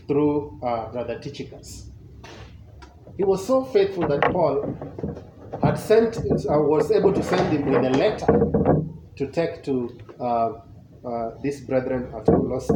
through 0.08 0.60
uh, 0.62 0.92
Brother 0.92 1.20
Tychicus. 1.20 1.90
He 3.18 3.24
was 3.24 3.46
so 3.46 3.64
faithful 3.64 4.08
that 4.08 4.22
Paul 4.32 4.76
had 5.62 5.76
sent, 5.76 6.18
uh, 6.18 6.60
was 6.60 6.92
able 6.92 7.14
to 7.14 7.24
send 7.24 7.54
him 7.54 7.66
with 7.66 7.86
a 7.86 7.98
letter 7.98 8.83
to 9.16 9.28
take 9.28 9.64
to 9.64 9.98
uh, 10.20 10.54
uh, 11.06 11.32
these 11.42 11.62
brethren 11.62 12.14
at 12.16 12.26
Colossae. 12.26 12.74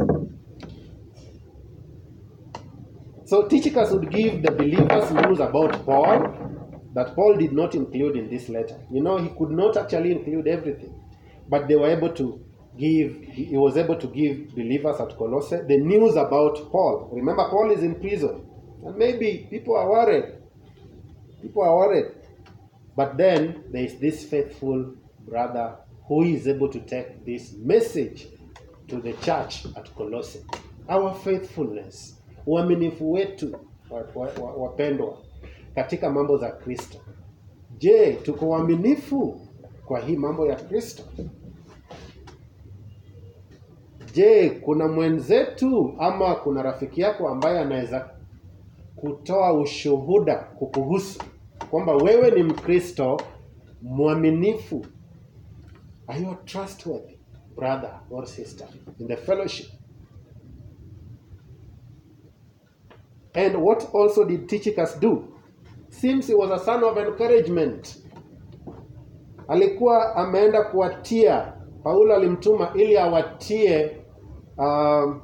So 3.24 3.46
Tychicus 3.46 3.90
would 3.90 4.10
give 4.10 4.42
the 4.42 4.52
believers 4.52 5.10
news 5.10 5.40
about 5.40 5.84
Paul 5.84 6.48
that 6.94 7.14
Paul 7.14 7.36
did 7.36 7.52
not 7.52 7.74
include 7.74 8.16
in 8.16 8.30
this 8.30 8.48
letter. 8.48 8.80
You 8.90 9.02
know, 9.02 9.18
he 9.18 9.28
could 9.30 9.50
not 9.50 9.76
actually 9.76 10.12
include 10.12 10.48
everything, 10.48 10.94
but 11.48 11.68
they 11.68 11.76
were 11.76 11.90
able 11.90 12.12
to 12.14 12.44
give, 12.78 13.22
he 13.30 13.56
was 13.56 13.76
able 13.76 13.96
to 13.96 14.06
give 14.06 14.54
believers 14.54 15.00
at 15.00 15.16
Colossae 15.16 15.60
the 15.68 15.76
news 15.76 16.16
about 16.16 16.70
Paul. 16.70 17.10
Remember, 17.12 17.48
Paul 17.48 17.70
is 17.70 17.82
in 17.82 17.96
prison. 17.96 18.46
And 18.84 18.96
maybe 18.96 19.46
people 19.50 19.76
are 19.76 19.90
worried. 19.90 20.34
People 21.42 21.62
are 21.62 21.76
worried. 21.76 22.12
But 22.96 23.16
then 23.16 23.64
there 23.72 23.84
is 23.84 23.98
this 23.98 24.24
faithful 24.24 24.94
brother 25.26 25.76
who 26.08 26.24
is 26.24 26.46
able 26.46 26.68
to 26.68 26.78
take 26.78 27.08
this 27.24 27.56
message 27.64 28.28
to 28.86 28.96
the 29.00 29.12
church 29.12 29.66
at 29.76 29.94
Colossae. 29.94 30.40
Our 30.88 31.14
faithfulness, 31.14 32.22
uaminifu 32.46 33.12
wetu 33.12 33.56
wapendwa 33.90 34.42
wa, 34.42 34.50
wa, 34.50 34.52
wapendwa, 34.62 35.18
katika 35.74 36.10
mambo 36.10 36.36
za 36.36 36.50
Kristo. 36.50 36.98
Je, 37.78 38.12
tuko 38.12 38.48
waaminifu 38.48 39.40
kwa 39.86 40.00
hii 40.00 40.16
mambo 40.16 40.46
ya 40.46 40.56
Kristo? 40.56 41.02
Je, 44.14 44.50
kuna 44.50 44.88
mwenzetu 44.88 45.94
ama 45.98 46.34
kuna 46.34 46.62
rafiki 46.62 47.00
yako 47.00 47.28
ambaye 47.28 47.58
anaweza 47.58 48.10
kutoa 48.96 49.52
ushuhuda 49.52 50.34
kukuhusu 50.36 51.20
kwamba 51.70 51.96
wewe 51.96 52.30
ni 52.30 52.42
Mkristo 52.42 53.20
mwaminifu? 53.82 54.86
Are 56.08 56.18
you 56.20 56.30
a 56.30 56.36
trustworthy 56.46 57.18
brother 57.56 58.00
or 58.10 58.26
sister 58.26 58.66
in 59.00 59.06
the 59.08 59.16
fellowship? 59.16 59.66
And 63.34 63.56
what 63.62 63.90
also 63.94 64.24
did 64.24 64.48
Tychicus 64.48 64.98
do? 65.00 65.34
Seems 65.90 66.26
he 66.26 66.34
was 66.34 66.50
a 66.60 66.64
son 66.64 66.82
of 66.84 66.96
encouragement. 66.98 67.96
Alikuwa 69.48 70.16
ameenda 70.16 70.62
kuwatia, 70.64 71.52
Paulo 71.82 72.14
alimtuma 72.14 72.72
ili 72.74 72.96
awatie 72.98 73.96
um, 74.58 75.20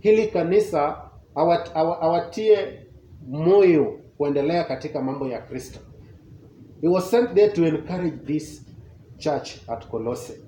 hili 0.00 0.26
kanisa 0.26 1.10
awat, 1.34 1.70
awa- 1.76 2.00
awatie 2.00 2.86
moyo 3.28 4.00
kuendelea 4.16 4.64
katika 4.64 5.02
mambo 5.02 5.28
ya 5.28 5.42
Kristo. 5.42 5.78
He 6.80 6.88
was 6.88 7.10
sent 7.10 7.34
there 7.34 7.48
to 7.52 7.66
encourage 7.66 8.16
this 8.26 8.65
church 9.18 9.60
at 9.68 9.88
Colossae. 9.90 10.42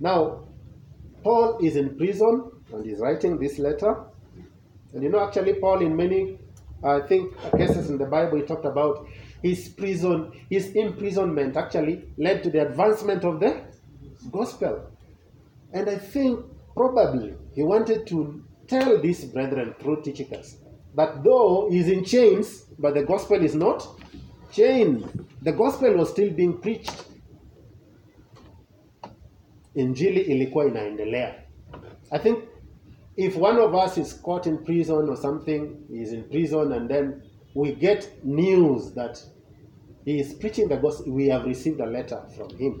Now, 0.00 0.48
Paul 1.22 1.58
is 1.62 1.76
in 1.76 1.96
prison 1.96 2.50
and 2.72 2.84
he's 2.84 2.98
writing 2.98 3.38
this 3.38 3.58
letter. 3.58 4.04
And 4.92 5.02
you 5.02 5.08
know, 5.08 5.20
actually, 5.20 5.54
Paul, 5.54 5.80
in 5.80 5.96
many, 5.96 6.38
I 6.82 7.00
think, 7.00 7.32
cases 7.56 7.88
in 7.88 7.98
the 7.98 8.06
Bible, 8.06 8.38
he 8.38 8.44
talked 8.44 8.64
about 8.64 9.06
his 9.42 9.68
prison, 9.68 10.32
his 10.50 10.72
imprisonment 10.72 11.56
actually 11.56 12.04
led 12.16 12.42
to 12.42 12.50
the 12.50 12.66
advancement 12.66 13.24
of 13.24 13.40
the 13.40 13.60
gospel. 14.30 14.90
And 15.72 15.88
I 15.88 15.96
think 15.96 16.44
probably 16.76 17.34
he 17.54 17.62
wanted 17.62 18.06
to 18.08 18.42
tell 18.66 19.00
these 19.00 19.24
brethren 19.24 19.74
through 19.80 20.02
Tychicus 20.02 20.56
that 20.94 21.22
though 21.24 21.68
he's 21.70 21.88
in 21.88 22.04
chains, 22.04 22.64
but 22.78 22.94
the 22.94 23.02
gospel 23.02 23.42
is 23.42 23.54
not 23.54 23.86
chained. 24.52 25.04
The 25.42 25.52
gospel 25.52 25.94
was 25.96 26.10
still 26.10 26.30
being 26.30 26.52
preached. 26.60 27.04
Injili 29.74 30.20
ilikuwa 30.20 30.64
inaendelea. 30.66 31.34
I 32.10 32.18
think 32.18 32.38
if 33.16 33.36
one 33.36 33.58
of 33.62 33.74
us 33.74 33.98
is 33.98 34.22
caught 34.22 34.46
in 34.46 34.58
prison 34.58 35.08
or 35.08 35.16
something, 35.16 35.70
is 35.90 36.12
in 36.12 36.22
prison, 36.24 36.72
and 36.72 36.88
then 36.90 37.22
we 37.54 37.72
get 37.72 38.08
news 38.24 38.94
that 38.94 39.18
he 40.04 40.18
is 40.18 40.34
preaching 40.34 40.68
the 40.68 40.76
gospel, 40.76 41.12
we 41.12 41.28
have 41.28 41.46
received 41.48 41.80
a 41.80 41.86
letter 41.86 42.22
from 42.36 42.48
him. 42.58 42.80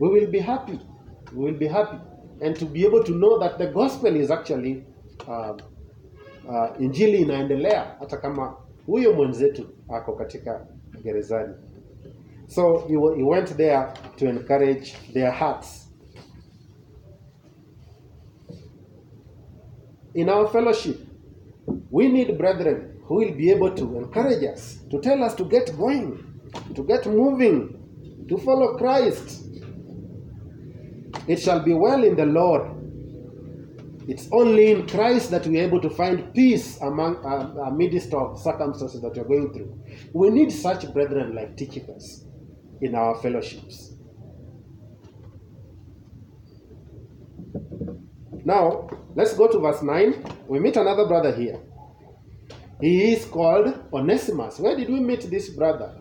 We 0.00 0.08
will 0.08 0.30
be 0.30 0.38
happy. 0.40 0.78
We 1.34 1.44
will 1.44 1.58
be 1.58 1.68
happy. 1.68 1.98
And 2.42 2.56
to 2.56 2.64
be 2.64 2.86
able 2.86 3.04
to 3.04 3.12
know 3.12 3.38
that 3.38 3.58
the 3.58 3.66
gospel 3.66 4.16
is 4.16 4.30
actually 4.30 4.84
uh, 5.28 5.54
uh, 6.48 6.80
injili 6.80 7.18
inaendelea 7.18 7.96
hata 7.98 8.16
kama 8.16 8.56
huyo 8.86 9.12
mwenzetu 9.12 9.66
ako 9.88 10.12
katika 10.12 10.66
gerezani. 11.02 11.54
So 12.48 12.84
he, 12.88 12.94
he 13.16 13.22
went 13.22 13.56
there 13.56 13.94
to 14.16 14.28
encourage 14.28 14.94
their 15.12 15.30
hearts. 15.30 15.86
In 20.14 20.28
our 20.28 20.48
fellowship, 20.48 20.98
we 21.90 22.08
need 22.08 22.36
brethren 22.36 23.00
who 23.04 23.16
will 23.16 23.32
be 23.32 23.50
able 23.50 23.74
to 23.74 23.98
encourage 23.98 24.42
us, 24.44 24.80
to 24.90 25.00
tell 25.00 25.22
us 25.22 25.34
to 25.36 25.44
get 25.44 25.76
going, 25.76 26.40
to 26.74 26.82
get 26.84 27.06
moving, 27.06 28.26
to 28.28 28.38
follow 28.38 28.76
Christ. 28.76 29.44
It 31.28 31.38
shall 31.38 31.60
be 31.60 31.74
well 31.74 32.02
in 32.02 32.16
the 32.16 32.26
Lord. 32.26 32.79
It's 34.10 34.28
only 34.32 34.72
in 34.72 34.88
Christ 34.88 35.30
that 35.30 35.46
we 35.46 35.60
are 35.60 35.62
able 35.62 35.80
to 35.82 35.88
find 35.88 36.34
peace 36.34 36.80
among 36.80 37.24
uh, 37.24 37.68
amidst 37.68 38.12
of 38.12 38.40
circumstances 38.40 39.00
that 39.02 39.14
we 39.14 39.20
are 39.20 39.24
going 39.24 39.52
through. 39.52 39.80
We 40.12 40.30
need 40.30 40.50
such 40.50 40.92
brethren 40.92 41.32
like 41.36 41.56
Tychicus 41.56 42.24
in 42.80 42.96
our 42.96 43.14
fellowships. 43.22 43.94
Now, 48.44 48.90
let's 49.14 49.34
go 49.34 49.46
to 49.46 49.60
verse 49.60 49.80
9. 49.80 50.24
We 50.48 50.58
meet 50.58 50.76
another 50.76 51.06
brother 51.06 51.32
here. 51.32 51.60
He 52.80 53.12
is 53.12 53.26
called 53.26 53.80
Onesimus. 53.92 54.58
Where 54.58 54.76
did 54.76 54.88
we 54.88 54.98
meet 54.98 55.30
this 55.30 55.50
brother? 55.50 55.94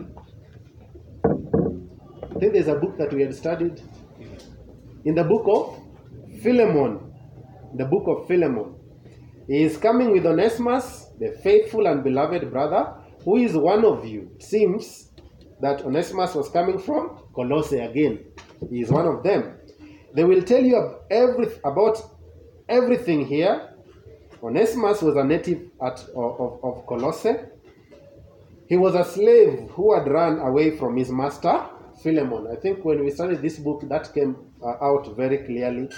I 1.24 2.40
think 2.40 2.54
there's 2.54 2.70
a 2.70 2.76
book 2.76 2.98
that 2.98 3.14
we 3.14 3.22
had 3.22 3.36
studied 3.36 3.84
in 5.06 5.14
the 5.14 5.24
book 5.24 5.44
of 5.46 6.42
Philemon. 6.42 7.09
The 7.76 7.86
book 7.86 8.04
of 8.08 8.28
Philemon. 8.28 8.76
He 9.48 9.64
is 9.64 9.78
coming 9.78 10.12
with 10.12 10.26
Onesimus, 10.26 11.08
the 11.20 11.32
faithful 11.44 11.88
and 11.88 12.04
beloved 12.04 12.52
brother, 12.52 12.94
who 13.24 13.38
is 13.38 13.56
one 13.56 13.84
of 13.86 14.06
you. 14.06 14.32
It 14.36 14.44
seems 14.44 15.12
that 15.62 15.84
Onesimus 15.84 16.36
was 16.36 16.50
coming 16.50 16.80
from 16.80 17.20
Colossae 17.34 17.80
again. 17.80 18.20
He 18.70 18.82
is 18.82 18.90
one 18.92 19.08
of 19.08 19.24
them. 19.24 19.56
They 20.14 20.24
will 20.24 20.42
tell 20.42 20.64
you 20.64 21.00
every, 21.12 21.48
about 21.64 22.02
everything 22.68 23.26
here. 23.26 23.70
Onesimus 24.42 25.02
was 25.02 25.16
a 25.16 25.24
native 25.24 25.70
at, 25.82 26.00
of, 26.16 26.64
of- 26.64 26.86
Colossae. 26.88 27.36
He 28.68 28.78
was 28.78 28.96
a 28.96 29.04
slave 29.04 29.70
who 29.72 29.96
had 29.96 30.08
run 30.08 30.40
away 30.40 30.78
from 30.78 30.96
his 30.96 31.10
master, 31.12 31.66
Philemon. 32.02 32.48
I 32.52 32.56
think 32.56 32.86
when 32.86 33.04
we 33.04 33.12
studied 33.12 33.42
this 33.42 33.58
book, 33.58 33.82
that 33.90 34.14
came 34.14 34.38
uh, 34.64 34.76
out 34.82 35.16
very 35.18 35.40
clearly 35.40 35.90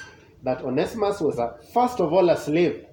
that 0.43 0.63
Onesimus 0.63 1.19
was, 1.21 1.37
a, 1.37 1.55
first 1.73 1.99
of 1.99 2.11
all, 2.11 2.29
a 2.29 2.37
slave 2.37 2.85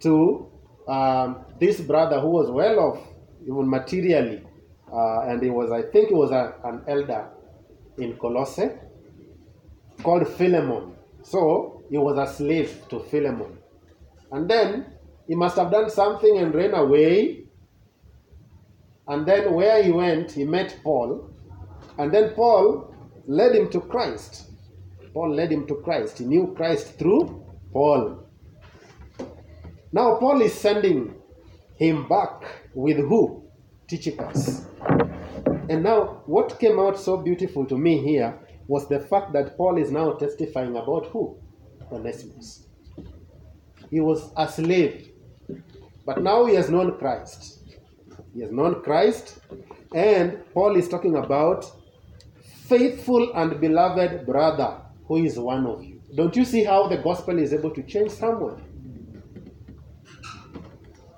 to 0.00 0.50
um, 0.88 1.44
this 1.60 1.80
brother 1.80 2.20
who 2.20 2.28
was 2.28 2.50
well 2.50 2.78
off, 2.78 2.98
even 3.42 3.68
materially. 3.68 4.42
Uh, 4.92 5.20
and 5.22 5.42
he 5.42 5.50
was, 5.50 5.72
I 5.72 5.82
think, 5.90 6.08
he 6.08 6.14
was 6.14 6.30
a, 6.30 6.54
an 6.64 6.82
elder 6.86 7.28
in 7.98 8.16
Colossae 8.16 8.70
called 10.02 10.28
Philemon. 10.28 10.94
So 11.22 11.82
he 11.90 11.98
was 11.98 12.18
a 12.18 12.32
slave 12.32 12.82
to 12.90 13.00
Philemon. 13.00 13.58
And 14.30 14.48
then 14.48 14.86
he 15.26 15.34
must 15.34 15.56
have 15.56 15.70
done 15.70 15.90
something 15.90 16.38
and 16.38 16.54
ran 16.54 16.74
away. 16.74 17.44
And 19.08 19.26
then 19.26 19.52
where 19.52 19.82
he 19.82 19.90
went, 19.90 20.32
he 20.32 20.44
met 20.44 20.78
Paul. 20.82 21.30
And 21.98 22.12
then 22.12 22.30
Paul 22.30 22.94
led 23.26 23.54
him 23.54 23.70
to 23.70 23.80
Christ. 23.80 24.50
Paul 25.14 25.36
led 25.36 25.52
him 25.52 25.66
to 25.68 25.76
Christ. 25.76 26.18
He 26.18 26.24
knew 26.24 26.52
Christ 26.56 26.98
through 26.98 27.46
Paul. 27.72 28.28
Now 29.92 30.16
Paul 30.16 30.42
is 30.42 30.52
sending 30.52 31.14
him 31.76 32.08
back 32.08 32.42
with 32.74 32.96
who? 32.96 33.44
Tychicus. 33.88 34.66
And 35.68 35.82
now, 35.82 36.22
what 36.26 36.58
came 36.58 36.78
out 36.78 36.98
so 36.98 37.16
beautiful 37.16 37.64
to 37.66 37.78
me 37.78 38.02
here 38.02 38.38
was 38.66 38.88
the 38.88 39.00
fact 39.00 39.32
that 39.32 39.56
Paul 39.56 39.78
is 39.78 39.90
now 39.90 40.12
testifying 40.12 40.76
about 40.76 41.06
who? 41.06 41.38
Onesimus. 41.90 42.66
He 43.90 44.00
was 44.00 44.30
a 44.36 44.48
slave, 44.48 45.10
but 46.04 46.22
now 46.22 46.44
he 46.46 46.54
has 46.54 46.68
known 46.68 46.98
Christ. 46.98 47.60
He 48.34 48.40
has 48.40 48.50
known 48.50 48.82
Christ, 48.82 49.38
and 49.94 50.42
Paul 50.52 50.76
is 50.76 50.88
talking 50.88 51.16
about 51.16 51.70
faithful 52.66 53.32
and 53.34 53.60
beloved 53.60 54.26
brother 54.26 54.83
who 55.08 55.16
is 55.16 55.38
one 55.38 55.66
of 55.66 55.82
you. 55.84 56.00
Don't 56.14 56.36
you 56.36 56.44
see 56.44 56.64
how 56.64 56.88
the 56.88 56.96
gospel 56.96 57.38
is 57.38 57.52
able 57.52 57.70
to 57.70 57.82
change 57.82 58.10
someone? 58.10 58.62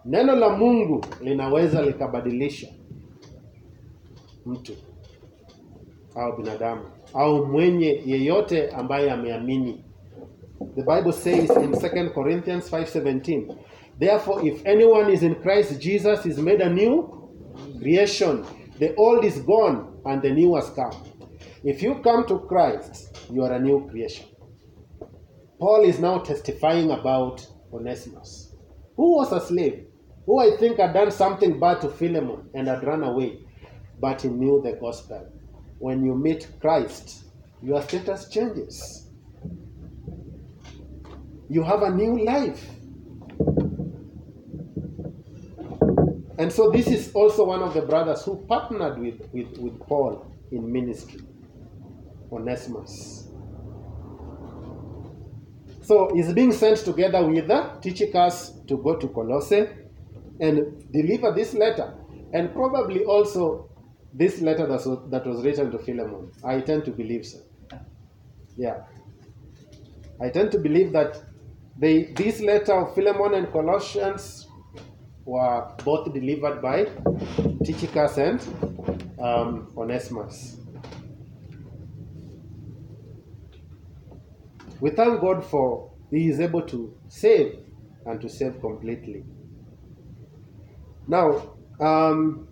Neno 0.04 0.36
la 0.36 0.48
Mungu 0.56 1.04
linaweza 1.20 1.82
likabadilisha 1.82 2.68
mtu 4.46 4.72
au 6.14 6.36
binadamu 6.36 6.82
au 7.14 7.46
mwenye 7.46 8.02
yeyote 8.06 8.70
ambaye 8.70 9.10
ameamini. 9.10 9.84
The 10.74 10.82
Bible 10.82 11.12
says 11.12 11.50
in 11.50 11.72
2 11.72 12.10
Corinthians 12.14 12.72
5:17, 12.72 13.54
Therefore 13.98 14.48
if 14.48 14.66
anyone 14.66 15.12
is 15.12 15.22
in 15.22 15.34
Christ 15.34 15.80
Jesus 15.80 16.26
is 16.26 16.38
made 16.38 16.64
a 16.64 16.68
new 16.68 17.08
creation. 17.80 18.44
The 18.78 18.94
old 18.96 19.24
is 19.24 19.42
gone 19.44 19.86
and 20.04 20.22
the 20.22 20.30
new 20.30 20.54
has 20.54 20.70
come. 20.70 20.92
If 21.64 21.82
you 21.82 21.94
come 21.94 22.26
to 22.26 22.38
Christ, 22.38 23.15
you 23.30 23.42
are 23.42 23.52
a 23.52 23.58
new 23.58 23.88
creation. 23.88 24.26
Paul 25.58 25.84
is 25.84 25.98
now 25.98 26.18
testifying 26.18 26.90
about 26.90 27.46
Onesimus, 27.72 28.54
who 28.96 29.16
was 29.16 29.32
a 29.32 29.40
slave, 29.40 29.86
who 30.26 30.38
I 30.38 30.56
think 30.56 30.78
had 30.78 30.92
done 30.92 31.10
something 31.10 31.58
bad 31.58 31.80
to 31.82 31.88
Philemon 31.88 32.50
and 32.54 32.68
had 32.68 32.84
run 32.84 33.02
away, 33.02 33.40
but 34.00 34.22
he 34.22 34.28
knew 34.28 34.60
the 34.62 34.72
gospel. 34.72 35.32
When 35.78 36.04
you 36.04 36.14
meet 36.14 36.48
Christ, 36.60 37.24
your 37.62 37.80
status 37.82 38.28
changes. 38.28 39.08
You 41.48 41.62
have 41.62 41.82
a 41.82 41.90
new 41.90 42.24
life. 42.24 42.64
And 46.38 46.52
so 46.52 46.70
this 46.70 46.86
is 46.88 47.12
also 47.14 47.44
one 47.46 47.62
of 47.62 47.72
the 47.72 47.82
brothers 47.82 48.22
who 48.22 48.44
partnered 48.46 48.98
with, 48.98 49.28
with, 49.32 49.56
with 49.58 49.78
Paul 49.80 50.26
in 50.50 50.70
ministry, 50.70 51.20
Onesimus. 52.32 53.28
So 55.82 56.10
he's 56.14 56.32
being 56.32 56.52
sent 56.52 56.78
together 56.78 57.24
with 57.24 57.46
Tychicus 57.80 58.52
to 58.66 58.76
go 58.78 58.96
to 58.96 59.08
Colossae 59.08 59.68
and 60.40 60.90
deliver 60.92 61.32
this 61.32 61.54
letter, 61.54 61.94
and 62.32 62.52
probably 62.52 63.04
also 63.04 63.70
this 64.12 64.40
letter 64.40 64.66
that 64.66 64.84
was, 64.84 65.10
that 65.10 65.26
was 65.26 65.44
written 65.44 65.70
to 65.70 65.78
Philemon. 65.78 66.32
I 66.44 66.60
tend 66.60 66.84
to 66.86 66.90
believe 66.90 67.24
so. 67.24 67.38
Yeah. 68.56 68.80
I 70.20 70.30
tend 70.30 70.50
to 70.52 70.58
believe 70.58 70.92
that 70.92 71.22
they, 71.78 72.04
this 72.04 72.40
letter 72.40 72.72
of 72.72 72.94
Philemon 72.94 73.34
and 73.34 73.52
Colossians 73.52 74.48
were 75.24 75.70
both 75.84 76.12
delivered 76.12 76.62
by 76.62 76.86
Tychicus 77.64 78.16
and 78.16 78.40
um, 79.20 79.68
Onesimus. 79.76 80.56
We 84.80 84.90
thank 84.90 85.20
God 85.20 85.44
for 85.44 85.90
He 86.10 86.28
is 86.28 86.40
able 86.40 86.62
to 86.62 86.96
save 87.08 87.58
and 88.04 88.20
to 88.20 88.28
save 88.28 88.60
completely. 88.60 89.24
Now, 91.08 91.56
um, 91.80 92.48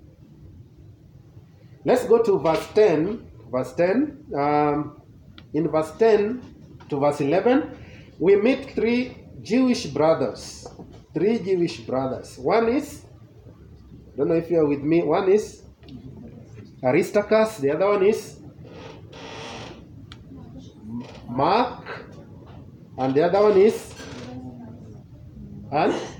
let's 1.84 2.04
go 2.06 2.22
to 2.22 2.38
verse 2.38 2.66
10. 2.74 3.30
Verse 3.50 3.72
10. 3.74 4.24
Um, 4.36 5.02
in 5.52 5.68
verse 5.68 5.92
10 5.98 6.42
to 6.90 6.98
verse 6.98 7.20
11, 7.20 7.70
we 8.18 8.36
meet 8.36 8.74
three 8.74 9.16
Jewish 9.40 9.86
brothers. 9.86 10.66
Three 11.14 11.38
Jewish 11.38 11.78
brothers. 11.80 12.38
One 12.38 12.68
is, 12.68 13.04
I 14.12 14.16
don't 14.16 14.28
know 14.28 14.34
if 14.34 14.50
you 14.50 14.58
are 14.58 14.66
with 14.66 14.82
me, 14.82 15.02
one 15.02 15.30
is 15.30 15.62
Aristarchus, 16.82 17.58
the 17.58 17.70
other 17.70 17.86
one 17.86 18.04
is 18.04 18.40
Mark, 21.28 21.83
and 22.98 23.14
the 23.14 23.24
other 23.24 23.42
one 23.42 23.56
is 23.58 23.94
and 25.72 25.92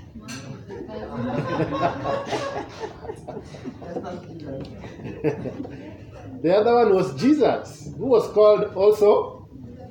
the 6.41 6.55
other 6.55 6.75
one 6.75 6.93
was 6.93 7.15
Jesus, 7.15 7.89
who 7.97 8.07
was 8.07 8.27
called 8.33 8.75
also 8.75 9.47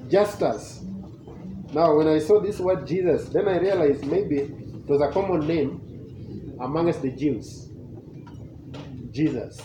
Justus. 0.09 0.83
Now, 1.73 1.97
when 1.97 2.09
I 2.09 2.19
saw 2.19 2.41
this 2.41 2.61
word 2.61 2.87
Jesus, 2.87 3.29
then 3.31 3.49
I 3.49 3.59
realized 3.59 4.05
maybe 4.05 4.37
it 4.37 4.87
was 4.87 5.01
a 5.01 5.11
common 5.11 5.47
name 5.47 6.57
amongst 6.61 7.03
the 7.03 7.11
Jews. 7.11 7.71
Jesus. 9.11 9.61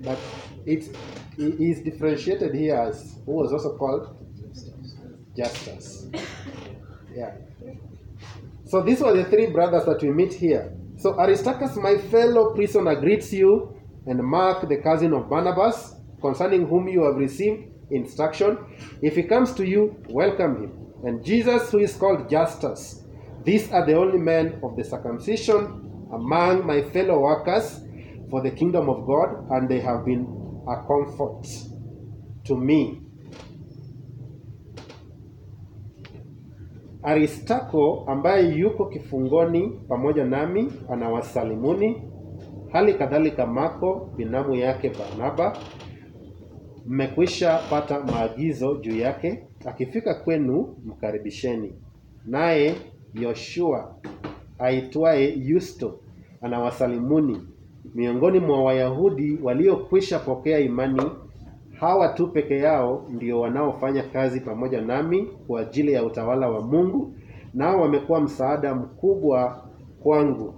But 0.00 0.18
it's, 0.66 0.88
differentiated 1.36 2.54
here 2.54 2.76
as 2.76 3.18
who 3.24 3.32
was 3.32 3.52
also 3.52 3.76
called 3.76 4.17
Justus. 5.38 6.08
Yeah. 7.14 7.32
So 8.64 8.82
these 8.82 9.00
were 9.00 9.16
the 9.16 9.24
three 9.24 9.46
brothers 9.46 9.84
that 9.86 10.02
we 10.02 10.10
meet 10.10 10.34
here. 10.34 10.74
So 10.96 11.14
Aristarchus, 11.14 11.76
my 11.76 11.96
fellow 11.96 12.54
prisoner, 12.54 12.96
greets 12.96 13.32
you, 13.32 13.74
and 14.06 14.22
Mark, 14.22 14.68
the 14.68 14.78
cousin 14.78 15.14
of 15.14 15.28
Barnabas, 15.30 15.94
concerning 16.20 16.66
whom 16.66 16.88
you 16.88 17.04
have 17.04 17.14
received 17.14 17.70
instruction. 17.90 18.58
If 19.00 19.14
he 19.14 19.22
comes 19.22 19.52
to 19.54 19.64
you, 19.66 20.02
welcome 20.08 20.62
him. 20.62 20.72
And 21.04 21.24
Jesus, 21.24 21.70
who 21.70 21.78
is 21.78 21.94
called 21.94 22.28
Justus. 22.28 23.04
These 23.44 23.70
are 23.70 23.86
the 23.86 23.94
only 23.94 24.18
men 24.18 24.58
of 24.64 24.76
the 24.76 24.82
circumcision 24.82 26.08
among 26.12 26.66
my 26.66 26.82
fellow 26.90 27.20
workers 27.20 27.80
for 28.28 28.42
the 28.42 28.50
kingdom 28.50 28.88
of 28.88 29.06
God, 29.06 29.46
and 29.50 29.68
they 29.68 29.80
have 29.80 30.04
been 30.04 30.26
a 30.68 30.82
comfort 30.86 31.46
to 32.44 32.56
me. 32.56 33.07
Aristarko 37.08 38.04
ambaye 38.06 38.54
yuko 38.58 38.86
kifungoni 38.86 39.68
pamoja 39.88 40.24
nami 40.24 40.72
anawasalimuni, 40.90 42.02
hali 42.72 42.94
kadhalika 42.94 43.46
Marko 43.46 44.10
binamu 44.16 44.54
yake 44.54 44.90
Barnaba. 44.98 45.56
Mmekwisha 46.86 47.60
pata 47.70 48.00
maagizo 48.00 48.74
juu 48.76 48.96
yake, 48.96 49.44
akifika 49.64 50.14
kwenu 50.14 50.76
mkaribisheni. 50.84 51.72
Naye 52.26 52.74
Yoshua 53.14 53.94
aitwaye 54.58 55.34
Yusto 55.36 56.00
anawasalimuni, 56.42 57.42
miongoni 57.94 58.40
mwa 58.40 58.64
Wayahudi 58.64 59.38
waliokwisha 59.42 60.18
pokea 60.18 60.58
imani. 60.58 61.02
Hawa 61.80 62.08
tu 62.08 62.26
peke 62.28 62.58
yao 62.58 63.06
ndio 63.10 63.40
wanaofanya 63.40 64.02
kazi 64.02 64.40
pamoja 64.40 64.80
nami 64.80 65.22
kwa 65.46 65.60
ajili 65.60 65.92
ya 65.92 66.04
utawala 66.04 66.48
wa 66.50 66.60
Mungu, 66.60 67.14
nao 67.54 67.80
wamekuwa 67.80 68.20
msaada 68.20 68.74
mkubwa 68.74 69.62
kwangu. 70.02 70.54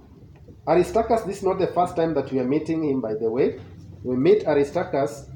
Aristarchus, 0.65 1.23
this 1.25 1.37
is 1.37 1.43
not 1.43 1.57
the 1.57 1.67
first 1.67 1.95
time 1.95 2.13
that 2.13 2.31
we 2.31 2.39
are 2.39 2.49
meeting 2.49 2.81
him 2.83 3.01
by 3.01 3.13
the 3.15 3.27
way. 3.27 3.59
We 4.05 4.15
meet 4.17 4.47
Aristarchus 4.47 5.29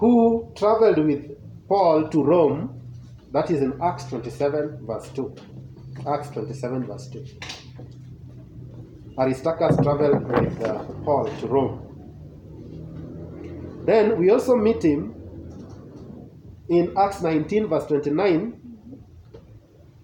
who 0.00 0.44
traveled 0.54 0.98
with 0.98 1.30
Paul 1.68 2.08
to 2.10 2.22
Rome. 2.22 2.68
That 3.32 3.50
is 3.50 3.62
in 3.62 3.72
Acts 3.82 4.08
27 4.10 4.78
verse 4.86 5.08
2. 5.14 5.32
Acts 6.06 6.30
27 6.30 6.86
verse 6.86 7.10
2. 7.10 7.24
Aristarchus 9.18 9.76
traveled 9.82 10.28
with 10.28 10.62
uh, 10.64 10.78
Paul 11.04 11.28
to 11.40 11.46
Rome. 11.46 11.85
Then 13.86 14.18
we 14.18 14.30
also 14.30 14.56
meet 14.56 14.82
him 14.82 15.14
in 16.68 16.92
Acts 16.98 17.22
19, 17.22 17.68
verse 17.68 17.86
29, 17.86 18.60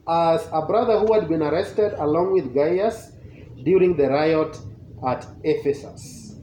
as 0.08 0.48
a 0.52 0.64
brother 0.64 1.00
who 1.00 1.12
had 1.12 1.28
been 1.28 1.42
arrested 1.42 1.92
along 1.94 2.32
with 2.32 2.54
Gaius 2.54 3.10
during 3.64 3.96
the 3.96 4.08
riot 4.08 4.56
at 5.06 5.26
Ephesus. 5.42 6.36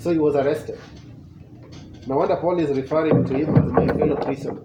So 0.00 0.10
he 0.10 0.18
was 0.18 0.34
arrested. 0.34 0.78
No 2.06 2.16
wonder 2.16 2.36
Paul 2.36 2.58
is 2.58 2.76
referring 2.76 3.24
to 3.26 3.34
him 3.34 3.56
as 3.56 3.72
my 3.72 3.86
fellow 3.86 4.16
prisoner. 4.16 4.62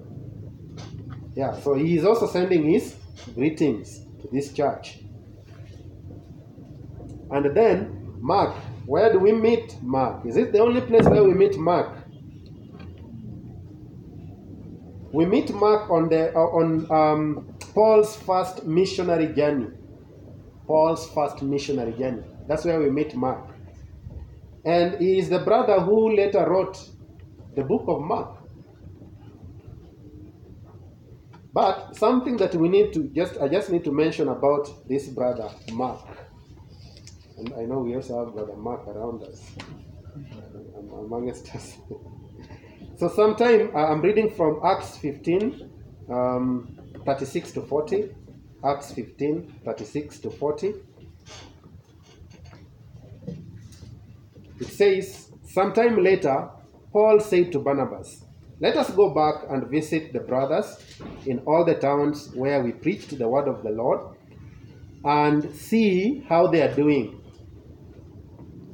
Yeah, 1.36 1.60
so 1.60 1.74
he 1.76 1.98
is 1.98 2.06
also 2.06 2.28
sending 2.28 2.64
his 2.64 2.96
greetings 3.36 4.06
to 4.22 4.30
this 4.32 4.54
church. 4.54 5.00
And 7.30 7.56
then 7.56 8.16
Mark, 8.20 8.56
where 8.88 9.12
do 9.12 9.20
we 9.20 9.34
meet 9.34 9.76
Mark? 9.84 10.26
Is 10.26 10.38
it 10.38 10.54
the 10.54 10.60
only 10.60 10.80
place 10.80 11.04
where 11.06 11.22
we 11.22 11.34
meet 11.34 11.58
Mark? 11.58 11.94
We 15.12 15.26
meet 15.26 15.54
Mark 15.54 15.90
on 15.90 16.08
the 16.08 16.34
uh, 16.34 16.40
on 16.40 16.90
um, 16.90 17.58
Paul's 17.74 18.16
first 18.16 18.66
missionary 18.66 19.28
journey. 19.34 19.68
Paul's 20.66 21.10
first 21.12 21.42
missionary 21.42 21.94
journey. 21.94 22.24
That's 22.48 22.64
where 22.64 22.80
we 22.80 22.90
meet 22.90 23.14
Mark. 23.14 23.50
And 24.64 24.98
he 25.02 25.20
is 25.20 25.28
the 25.30 25.40
brother 25.40 25.82
who 25.82 26.16
later 26.16 26.50
wrote 26.50 26.80
the 27.56 27.64
book 27.64 27.84
of 27.88 28.02
Mark. 28.02 28.38
But 31.54 31.98
something 31.98 32.38
that 32.38 32.56
we 32.56 32.70
need 32.70 32.94
to 32.94 33.04
just 33.10 33.38
I 33.42 33.50
just 33.50 33.70
need 33.70 33.84
to 33.84 33.92
mention 33.92 34.30
about 34.30 34.88
this 34.88 35.10
brother 35.10 35.50
Mark. 35.74 36.08
And 37.38 37.54
I 37.54 37.66
know 37.66 37.80
we 37.80 37.96
also 37.96 38.26
have 38.26 38.34
brother 38.34 38.56
Mark 38.56 38.88
around 38.88 39.24
us, 39.24 39.42
amongst 40.76 41.54
us. 41.56 41.78
so 42.98 43.08
sometime 43.10 43.72
uh, 43.76 43.88
I'm 43.92 44.02
reading 44.02 44.32
from 44.32 44.60
Acts 44.64 44.98
15, 44.98 45.70
um, 46.10 46.78
36 47.06 47.52
to 47.52 47.62
40. 47.62 48.10
Acts 48.66 48.92
15, 48.92 49.62
36 49.64 50.20
to 50.20 50.30
40. 50.32 50.74
It 54.60 54.68
says, 54.68 55.32
Sometime 55.46 56.04
later, 56.04 56.50
Paul 56.92 57.20
said 57.20 57.52
to 57.52 57.60
Barnabas, 57.60 58.26
Let 58.60 58.76
us 58.78 58.90
go 58.90 59.14
back 59.14 59.50
and 59.50 59.70
visit 59.70 60.12
the 60.12 60.20
brothers 60.20 60.78
in 61.28 61.40
all 61.40 61.64
the 61.64 61.76
towns 61.76 62.32
where 62.34 62.64
we 62.64 62.72
preached 62.72 63.18
the 63.18 63.28
word 63.28 63.48
of 63.48 63.62
the 63.64 63.70
Lord 63.70 64.18
and 65.06 65.54
see 65.56 66.26
how 66.28 66.48
they 66.48 66.62
are 66.62 66.74
doing. 66.74 67.17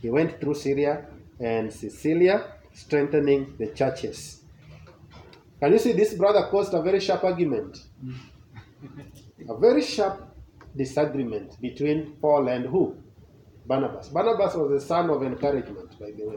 He 0.00 0.10
went 0.10 0.40
through 0.40 0.54
Syria 0.54 1.06
and 1.40 1.72
Cilicia, 1.72 2.52
strengthening 2.72 3.54
the 3.58 3.68
churches. 3.68 4.42
Can 5.60 5.72
you 5.72 5.78
see 5.78 5.92
this 5.92 6.14
brother 6.14 6.46
caused 6.50 6.72
a 6.74 6.82
very 6.82 7.00
sharp 7.00 7.24
argument? 7.24 7.78
a 9.48 9.56
very 9.56 9.82
sharp 9.82 10.36
disagreement 10.76 11.60
between 11.60 12.16
Paul 12.20 12.48
and 12.48 12.66
who? 12.66 12.96
Barnabas. 13.66 14.08
Barnabas 14.08 14.54
was 14.54 14.70
the 14.70 14.80
son 14.80 15.10
of 15.10 15.22
encouragement, 15.22 15.98
by 15.98 16.10
the 16.16 16.24
way. 16.24 16.36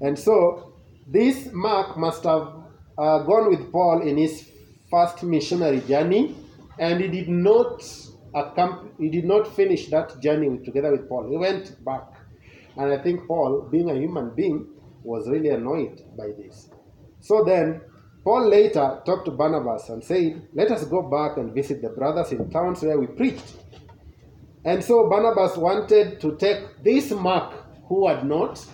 And 0.00 0.18
so, 0.18 0.74
this 1.06 1.48
Mark 1.52 1.96
must 1.96 2.24
have 2.24 2.48
uh, 2.98 3.18
gone 3.20 3.48
with 3.48 3.72
Paul 3.72 4.02
in 4.02 4.16
his 4.18 4.48
first 4.90 5.22
missionary 5.22 5.80
journey, 5.80 6.34
and 6.78 7.00
he 7.00 7.08
did 7.08 7.28
not 7.28 7.80
accomp- 8.34 8.90
he 8.98 9.08
did 9.08 9.24
not 9.24 9.46
finish 9.56 9.88
that 9.88 10.20
journey 10.20 10.48
with, 10.48 10.64
together 10.64 10.90
with 10.92 11.08
Paul. 11.08 11.30
He 11.30 11.36
went 11.36 11.82
back, 11.84 12.02
and 12.76 12.92
I 12.92 12.98
think 12.98 13.26
Paul, 13.26 13.68
being 13.70 13.90
a 13.90 13.94
human 13.94 14.34
being, 14.34 14.66
was 15.02 15.28
really 15.28 15.50
annoyed 15.50 16.02
by 16.16 16.28
this. 16.36 16.70
So 17.20 17.44
then, 17.44 17.80
Paul 18.24 18.48
later 18.48 19.00
talked 19.04 19.24
to 19.26 19.32
Barnabas 19.32 19.88
and 19.88 20.02
said, 20.02 20.48
"Let 20.54 20.70
us 20.70 20.84
go 20.84 21.02
back 21.02 21.38
and 21.38 21.52
visit 21.52 21.82
the 21.82 21.90
brothers 21.90 22.32
in 22.32 22.50
towns 22.50 22.82
where 22.82 22.98
we 22.98 23.06
preached." 23.06 23.56
And 24.64 24.82
so 24.82 25.08
Barnabas 25.08 25.56
wanted 25.56 26.20
to 26.20 26.36
take 26.36 26.82
this 26.84 27.10
Mark, 27.10 27.52
who 27.88 28.08
had 28.08 28.24
not 28.24 28.64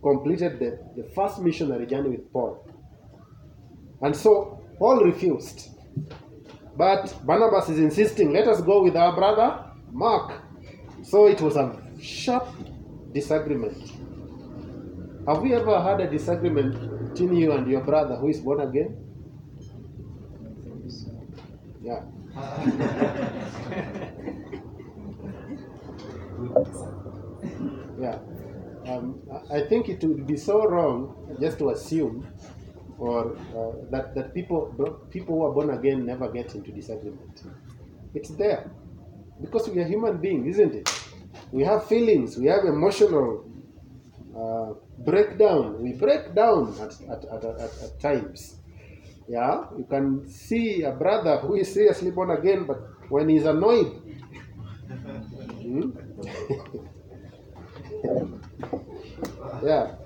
completed 0.00 0.60
the, 0.60 0.78
the 0.96 1.08
first 1.10 1.40
missionary 1.40 1.86
journey 1.86 2.10
with 2.10 2.32
Paul. 2.32 2.64
And 4.00 4.14
so 4.14 4.60
Paul 4.78 5.04
refused. 5.04 5.70
But 6.76 7.12
Barnabas 7.26 7.68
is 7.68 7.80
insisting, 7.80 8.32
let 8.32 8.46
us 8.46 8.60
go 8.60 8.84
with 8.84 8.96
our 8.96 9.12
brother 9.14 9.64
Mark. 9.90 10.40
So 11.02 11.26
it 11.26 11.40
was 11.40 11.56
a 11.56 11.76
sharp 12.00 12.46
disagreement. 13.12 13.76
Have 15.28 15.42
we 15.42 15.54
ever 15.54 15.80
had 15.80 16.00
a 16.00 16.10
disagreement 16.10 16.74
between 17.10 17.36
you 17.36 17.52
and 17.52 17.68
your 17.68 17.82
brother 17.82 18.16
who 18.16 18.28
is 18.28 18.40
born 18.40 18.60
again? 18.60 18.96
Yeah. 21.82 22.02
Yeah. 27.98 28.18
Um, 28.86 29.20
I 29.50 29.60
think 29.62 29.88
it 29.88 30.02
would 30.04 30.26
be 30.26 30.36
so 30.36 30.66
wrong 30.66 31.36
just 31.40 31.58
to 31.58 31.70
assume 31.70 32.26
or 32.98 33.36
uh, 33.54 33.72
that, 33.90 34.14
that 34.14 34.34
people, 34.34 34.74
people 35.10 35.36
who 35.36 35.44
are 35.44 35.52
born 35.52 35.70
again 35.70 36.06
never 36.06 36.28
get 36.30 36.54
into 36.54 36.72
disagreement. 36.72 37.42
It's 38.14 38.30
there. 38.30 38.70
Because 39.40 39.68
we 39.68 39.80
are 39.80 39.86
human 39.86 40.18
beings, 40.18 40.46
isn't 40.58 40.74
it? 40.74 41.07
We 41.52 41.64
have 41.64 41.86
feelings, 41.86 42.36
we 42.36 42.46
have 42.46 42.64
emotional 42.64 43.44
uh, 44.36 44.74
breakdown. 44.98 45.82
We 45.82 45.92
break 45.92 46.34
down 46.34 46.74
at, 46.80 46.92
at, 47.08 47.24
at, 47.24 47.44
at, 47.44 47.70
at 47.82 48.00
times. 48.00 48.56
Yeah, 49.28 49.64
you 49.76 49.84
can 49.84 50.28
see 50.28 50.82
a 50.82 50.92
brother 50.92 51.38
who 51.38 51.56
is 51.56 51.72
seriously 51.72 52.10
born 52.10 52.30
again, 52.30 52.64
but 52.64 52.80
when 53.10 53.28
he's 53.28 53.44
annoyed, 53.44 53.92
hmm? 55.60 55.90
yeah. 59.62 59.96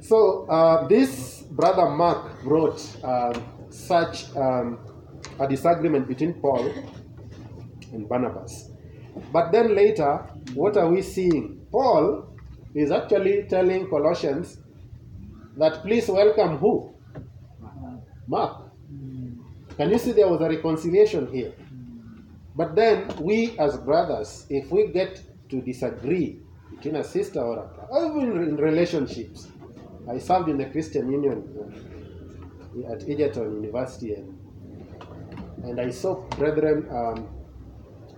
So 0.00 0.46
uh, 0.48 0.86
this 0.88 1.42
brother 1.50 1.88
Mark 1.88 2.44
wrote 2.44 2.82
um, 3.04 3.32
such 3.70 4.34
um, 4.36 4.78
a 5.40 5.48
disagreement 5.48 6.08
between 6.08 6.34
Paul 6.34 6.70
and 7.92 8.08
Barnabas. 8.08 8.71
But 9.32 9.52
then 9.52 9.74
later, 9.74 10.26
what 10.54 10.76
are 10.76 10.88
we 10.88 11.02
seeing? 11.02 11.66
Paul 11.70 12.28
is 12.74 12.90
actually 12.90 13.44
telling 13.48 13.88
Colossians 13.88 14.58
that 15.56 15.82
please 15.82 16.08
welcome 16.08 16.58
who? 16.58 16.94
Mark. 18.26 18.70
Can 19.76 19.90
you 19.90 19.98
see 19.98 20.12
there 20.12 20.28
was 20.28 20.40
a 20.40 20.48
reconciliation 20.48 21.30
here? 21.32 21.52
But 22.54 22.74
then 22.74 23.08
we 23.20 23.58
as 23.58 23.76
brothers, 23.78 24.46
if 24.50 24.70
we 24.70 24.88
get 24.88 25.20
to 25.50 25.60
disagree 25.60 26.40
between 26.70 26.96
a 26.96 27.04
sister 27.04 27.40
or 27.40 27.58
a 27.58 27.82
or 27.88 28.06
even 28.06 28.42
in 28.42 28.56
relationships, 28.56 29.48
I 30.08 30.18
served 30.18 30.48
in 30.48 30.58
the 30.58 30.66
Christian 30.66 31.10
Union 31.10 31.44
at 32.90 33.08
Egerton 33.08 33.52
University, 33.62 34.14
and, 34.14 34.38
and 35.64 35.80
I 35.80 35.90
saw 35.90 36.22
brethren, 36.36 36.88
um, 36.90 37.28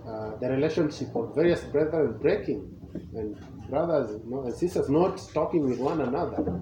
uh, 0.07 0.35
the 0.39 0.49
relationship 0.49 1.15
of 1.15 1.35
various 1.35 1.61
brethren 1.61 2.17
breaking, 2.21 2.71
and 3.15 3.37
brothers 3.69 4.19
you 4.23 4.29
know, 4.29 4.43
and 4.43 4.53
sisters 4.53 4.89
not 4.89 5.17
talking 5.33 5.67
with 5.69 5.79
one 5.79 6.01
another, 6.01 6.61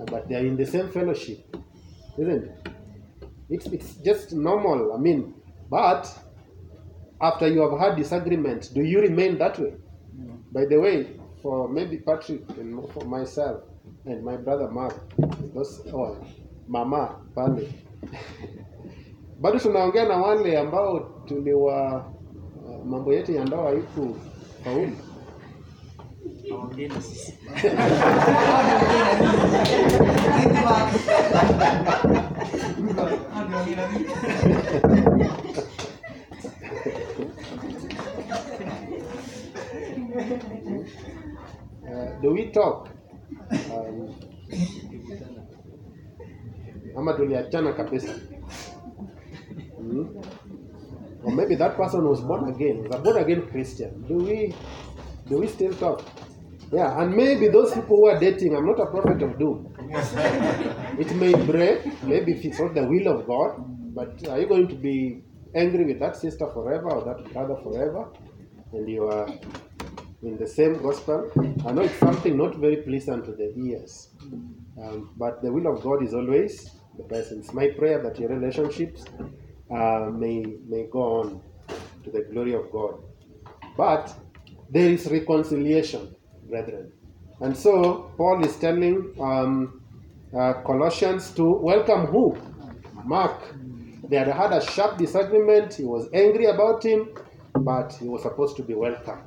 uh, 0.00 0.04
but 0.06 0.28
they 0.28 0.34
are 0.36 0.46
in 0.46 0.56
the 0.56 0.66
same 0.66 0.88
fellowship, 0.90 1.56
isn't 2.18 2.44
it? 2.44 2.68
It's, 3.48 3.66
it's 3.66 3.94
just 3.96 4.32
normal. 4.32 4.92
I 4.92 4.98
mean, 4.98 5.34
but 5.70 6.12
after 7.20 7.48
you 7.48 7.62
have 7.68 7.78
had 7.78 7.96
disagreement, 7.96 8.70
do 8.74 8.82
you 8.82 9.00
remain 9.00 9.38
that 9.38 9.58
way? 9.58 9.74
By 10.52 10.64
the 10.64 10.78
way, 10.78 11.20
for 11.42 11.68
maybe 11.68 11.98
Patrick 11.98 12.42
and 12.58 12.88
for 12.92 13.04
myself 13.04 13.62
and 14.04 14.24
my 14.24 14.36
brother 14.36 14.68
Mark, 14.70 14.94
those 15.54 15.82
oh, 15.92 16.16
mama 16.68 17.16
but 17.34 17.56
pale 17.56 17.68
bado 19.40 19.58
tunaongea 19.58 20.08
na 20.08 20.16
wale 20.16 20.58
ambao 20.58 21.00
tuliwa 21.00 22.04
mambo 22.86 23.14
yetu 23.14 23.32
ya 23.32 23.44
ndoa 23.44 23.64
haiku 23.70 24.16
faulu. 24.64 24.96
Uh, 41.84 42.20
do 42.22 42.32
we 42.32 42.44
talk? 42.52 42.88
Um, 43.74 44.14
ama 46.96 47.12
tuliachana 47.12 47.72
kabisa 47.72 48.12
Hmm? 49.80 50.06
Or 51.22 51.32
maybe 51.32 51.54
that 51.54 51.76
person 51.76 52.04
was 52.04 52.20
born 52.20 52.48
again 52.48 52.82
was 52.82 52.94
a 52.96 52.98
born 52.98 53.16
again 53.16 53.42
christian 53.50 54.02
do 54.08 54.14
we 54.14 54.54
do 55.28 55.38
we 55.38 55.46
still 55.46 55.72
talk 55.74 56.02
yeah 56.72 57.00
and 57.00 57.14
maybe 57.14 57.48
those 57.48 57.72
people 57.74 57.96
who 57.96 58.06
are 58.06 58.18
dating 58.18 58.56
i'm 58.56 58.66
not 58.66 58.80
a 58.80 58.86
prophet 58.86 59.22
of 59.22 59.38
doom 59.38 59.58
it 61.04 61.14
may 61.16 61.32
break 61.52 61.84
maybe 62.04 62.32
if 62.32 62.44
it's 62.44 62.60
not 62.60 62.74
the 62.74 62.84
will 62.92 63.08
of 63.14 63.26
god 63.26 63.54
but 63.94 64.28
are 64.28 64.40
you 64.40 64.46
going 64.46 64.68
to 64.68 64.76
be 64.76 65.22
angry 65.54 65.84
with 65.84 65.98
that 65.98 66.16
sister 66.16 66.46
forever 66.54 66.90
or 66.90 67.04
that 67.08 67.32
brother 67.32 67.56
forever 67.64 68.08
and 68.72 68.88
you 68.88 69.04
are 69.06 69.28
in 70.22 70.36
the 70.36 70.46
same 70.46 70.80
gospel. 70.82 71.30
I 71.66 71.72
know 71.72 71.82
it's 71.82 71.98
something 71.98 72.36
not 72.36 72.56
very 72.56 72.76
pleasant 72.76 73.24
to 73.24 73.32
the 73.32 73.52
ears, 73.56 74.08
um, 74.82 75.10
but 75.16 75.42
the 75.42 75.52
will 75.52 75.66
of 75.66 75.82
God 75.82 76.02
is 76.02 76.14
always 76.14 76.70
the 76.96 77.04
best. 77.04 77.32
It's 77.32 77.52
my 77.52 77.68
prayer 77.68 78.02
that 78.02 78.18
your 78.18 78.28
relationships 78.28 79.04
uh, 79.74 80.10
may 80.12 80.44
may 80.68 80.86
go 80.90 81.20
on 81.20 81.40
to 82.04 82.10
the 82.10 82.22
glory 82.32 82.54
of 82.54 82.70
God. 82.72 83.02
But 83.76 84.12
there 84.70 84.90
is 84.90 85.10
reconciliation, 85.10 86.14
brethren, 86.48 86.92
and 87.40 87.56
so 87.56 88.12
Paul 88.16 88.44
is 88.44 88.56
telling 88.56 89.14
um, 89.20 89.82
uh, 90.36 90.54
Colossians 90.64 91.30
to 91.32 91.44
welcome 91.44 92.06
who? 92.06 92.36
Mark. 93.04 93.54
They 94.08 94.16
had 94.16 94.28
had 94.28 94.52
a 94.52 94.60
sharp 94.60 94.98
disagreement. 94.98 95.74
He 95.74 95.84
was 95.84 96.08
angry 96.12 96.46
about 96.46 96.84
him, 96.84 97.10
but 97.54 97.92
he 97.94 98.08
was 98.08 98.22
supposed 98.22 98.56
to 98.56 98.62
be 98.62 98.74
welcomed. 98.74 99.22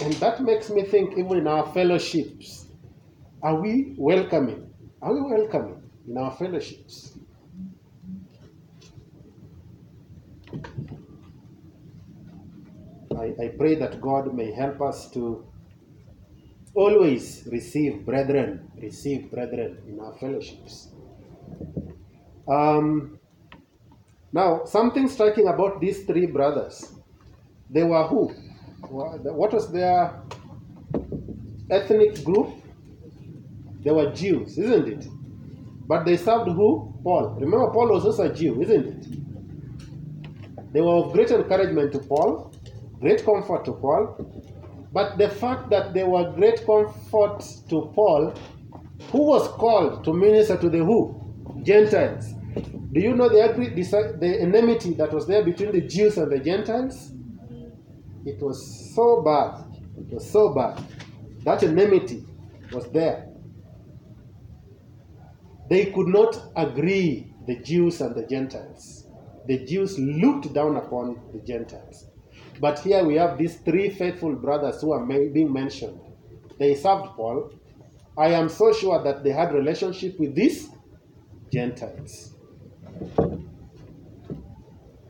And 0.00 0.12
that 0.14 0.42
makes 0.42 0.70
me 0.70 0.84
think, 0.84 1.18
even 1.18 1.38
in 1.38 1.46
our 1.46 1.66
fellowships, 1.72 2.66
are 3.42 3.60
we 3.60 3.94
welcoming? 3.98 4.70
Are 5.02 5.12
we 5.12 5.20
welcoming 5.20 5.82
in 6.08 6.16
our 6.16 6.30
fellowships? 6.32 7.11
I, 13.16 13.34
I 13.44 13.48
pray 13.56 13.74
that 13.76 14.00
God 14.00 14.34
may 14.34 14.52
help 14.52 14.80
us 14.80 15.10
to 15.12 15.44
always 16.74 17.46
receive 17.50 18.04
brethren, 18.04 18.70
receive 18.80 19.30
brethren 19.30 19.78
in 19.86 20.00
our 20.00 20.14
fellowships. 20.14 20.88
Um, 22.48 23.18
now, 24.32 24.64
something 24.64 25.08
striking 25.08 25.48
about 25.48 25.80
these 25.80 26.04
three 26.04 26.26
brothers. 26.26 26.92
They 27.70 27.82
were 27.82 28.02
who? 28.04 28.28
What 28.88 29.52
was 29.52 29.70
their 29.70 30.20
ethnic 31.70 32.24
group? 32.24 32.50
They 33.82 33.90
were 33.90 34.12
Jews, 34.12 34.58
isn't 34.58 34.88
it? 34.88 35.06
But 35.86 36.04
they 36.04 36.16
served 36.16 36.50
who? 36.50 36.94
Paul. 37.02 37.36
Remember, 37.40 37.70
Paul 37.70 37.92
was 37.92 38.04
also 38.04 38.30
a 38.30 38.34
Jew, 38.34 38.62
isn't 38.62 38.86
it? 38.86 39.21
They 40.72 40.80
were 40.80 40.94
of 40.94 41.12
great 41.12 41.30
encouragement 41.30 41.92
to 41.92 41.98
Paul, 41.98 42.52
great 43.00 43.24
comfort 43.24 43.64
to 43.66 43.72
Paul. 43.72 44.16
But 44.92 45.18
the 45.18 45.28
fact 45.28 45.70
that 45.70 45.94
they 45.94 46.04
were 46.04 46.32
great 46.32 46.64
comfort 46.66 47.44
to 47.68 47.90
Paul, 47.94 48.34
who 49.10 49.22
was 49.22 49.48
called 49.48 50.04
to 50.04 50.12
minister 50.12 50.56
to 50.56 50.68
the 50.68 50.78
who? 50.78 51.18
Gentiles. 51.62 52.32
Do 52.92 53.00
you 53.00 53.14
know 53.14 53.28
the, 53.28 54.16
the 54.20 54.40
enmity 54.40 54.94
that 54.94 55.12
was 55.12 55.26
there 55.26 55.42
between 55.42 55.72
the 55.72 55.80
Jews 55.80 56.18
and 56.18 56.30
the 56.30 56.38
Gentiles? 56.38 57.12
It 58.24 58.40
was 58.40 58.94
so 58.94 59.22
bad. 59.22 59.64
It 59.96 60.12
was 60.12 60.30
so 60.30 60.54
bad. 60.54 60.82
That 61.44 61.62
enmity 61.62 62.24
was 62.70 62.90
there. 62.92 63.28
They 65.68 65.86
could 65.86 66.08
not 66.08 66.38
agree, 66.54 67.34
the 67.46 67.56
Jews 67.60 68.00
and 68.00 68.14
the 68.14 68.26
Gentiles. 68.26 69.01
The 69.46 69.64
Jews 69.64 69.98
looked 69.98 70.52
down 70.52 70.76
upon 70.76 71.20
the 71.32 71.40
Gentiles. 71.40 72.06
But 72.60 72.78
here 72.78 73.04
we 73.04 73.16
have 73.16 73.38
these 73.38 73.56
three 73.56 73.90
faithful 73.90 74.34
brothers 74.34 74.80
who 74.80 74.92
are 74.92 75.04
being 75.04 75.52
mentioned. 75.52 76.00
They 76.58 76.74
served 76.74 77.16
Paul. 77.16 77.52
I 78.16 78.28
am 78.28 78.48
so 78.48 78.72
sure 78.72 79.02
that 79.02 79.24
they 79.24 79.30
had 79.30 79.52
relationship 79.52 80.18
with 80.20 80.34
these 80.34 80.68
Gentiles. 81.52 82.34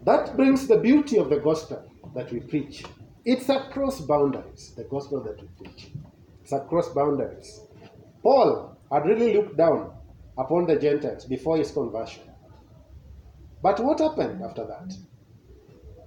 That 0.04 0.36
brings 0.36 0.66
the 0.66 0.78
beauty 0.78 1.18
of 1.18 1.28
the 1.30 1.38
gospel 1.38 1.84
that 2.14 2.32
we 2.32 2.40
preach. 2.40 2.84
It's 3.24 3.48
across 3.48 4.00
boundaries, 4.00 4.72
the 4.76 4.84
gospel 4.84 5.22
that 5.22 5.40
we 5.40 5.48
preach. 5.58 5.92
It's 6.42 6.52
across 6.52 6.88
boundaries. 6.88 7.60
Paul 8.22 8.76
had 8.90 9.06
really 9.06 9.34
looked 9.34 9.56
down 9.56 9.92
upon 10.38 10.66
the 10.66 10.76
Gentiles 10.76 11.24
before 11.24 11.56
his 11.56 11.70
conversion. 11.70 12.31
But 13.62 13.80
what 13.80 14.00
happened 14.00 14.42
after 14.42 14.66
that? 14.66 14.92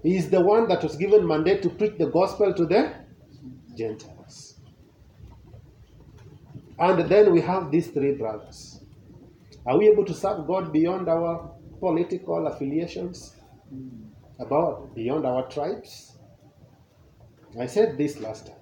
He 0.03 0.17
is 0.17 0.29
the 0.29 0.41
one 0.41 0.67
that 0.67 0.83
was 0.83 0.95
given 0.97 1.25
mandate 1.25 1.61
to 1.63 1.69
preach 1.69 1.97
the 1.97 2.07
gospel 2.07 2.53
to 2.53 2.65
the 2.65 2.91
Gentiles. 3.75 4.59
And 6.77 7.09
then 7.09 7.31
we 7.31 7.41
have 7.41 7.71
these 7.71 7.87
three 7.87 8.13
brothers. 8.13 8.81
Are 9.65 9.77
we 9.77 9.87
able 9.87 10.05
to 10.05 10.13
serve 10.13 10.45
God 10.45 10.71
beyond 10.71 11.07
our 11.09 11.49
political 11.79 12.45
affiliations? 12.47 13.33
About 14.39 14.93
beyond 14.93 15.25
our 15.25 15.47
tribes? 15.47 16.17
I 17.59 17.67
said 17.67 17.97
this 17.97 18.19
last 18.19 18.47
time. 18.47 18.55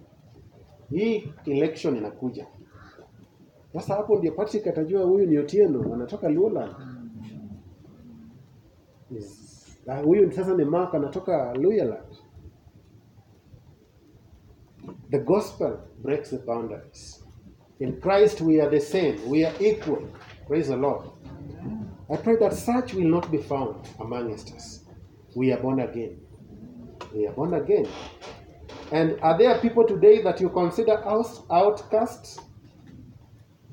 Hii 0.92 1.34
election 1.46 1.96
inakuja. 1.98 2.48
Sasa 3.74 3.96
hapo 3.96 4.16
ndio 4.18 4.32
Patrick 4.32 4.68
atajua 4.68 5.04
huyu 5.04 5.26
ni 5.26 5.38
Otieno 5.38 5.94
anatoka 5.94 6.30
Luoland. 6.30 6.76
Huyu 10.04 10.32
sasa 10.32 10.56
ni 10.58 10.66
Mark 10.66 10.94
anatoka 10.94 11.54
Luyaland. 11.54 12.18
The 15.10 15.20
gospel 15.20 15.78
breaks 16.02 16.30
the 16.32 16.38
boundaries. 16.38 17.24
In 17.80 18.00
Christ 18.02 18.42
we 18.42 18.62
are 18.62 18.70
the 18.70 18.80
same. 18.80 19.18
We 19.30 19.46
are 19.46 19.54
equal. 19.60 20.08
Praise 20.48 20.70
the 20.70 20.78
Lord. 20.78 21.10
I 22.10 22.18
pray 22.18 22.36
that 22.38 22.54
such 22.54 22.94
will 22.94 23.08
not 23.10 23.32
be 23.32 23.38
found 23.38 23.88
amongst 24.00 24.54
us. 24.54 24.86
We 25.36 25.52
are 25.52 25.60
born 25.60 25.80
again. 25.80 26.20
We 27.14 27.28
are 27.28 27.34
born 27.34 27.54
again. 27.54 27.88
And 28.92 29.20
are 29.22 29.38
there 29.38 29.58
people 29.60 29.86
today 29.86 30.22
that 30.22 30.40
you 30.40 30.50
consider 30.50 30.98
out, 31.06 31.28
outcasts? 31.52 32.40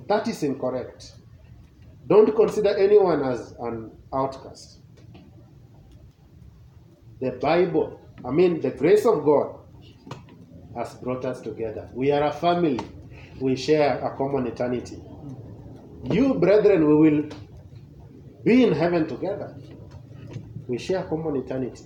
That 0.08 0.26
is 0.28 0.42
incorrect. 0.42 1.12
Don't 2.06 2.34
consider 2.34 2.76
anyone 2.76 3.22
as 3.22 3.54
an 3.60 3.90
outcast. 4.12 4.79
The 7.20 7.32
Bible, 7.32 8.00
I 8.24 8.30
mean, 8.30 8.60
the 8.60 8.70
grace 8.70 9.04
of 9.04 9.24
God 9.24 9.58
has 10.76 10.94
brought 10.94 11.24
us 11.24 11.40
together. 11.40 11.88
We 11.92 12.10
are 12.12 12.22
a 12.24 12.32
family. 12.32 12.80
We 13.40 13.56
share 13.56 13.98
a 13.98 14.16
common 14.16 14.46
eternity. 14.46 15.02
You, 16.04 16.34
brethren, 16.34 16.86
we 16.88 16.94
will 17.10 17.28
be 18.44 18.64
in 18.64 18.72
heaven 18.72 19.06
together. 19.06 19.54
We 20.66 20.78
share 20.78 21.00
a 21.00 21.08
common 21.08 21.36
eternity. 21.36 21.84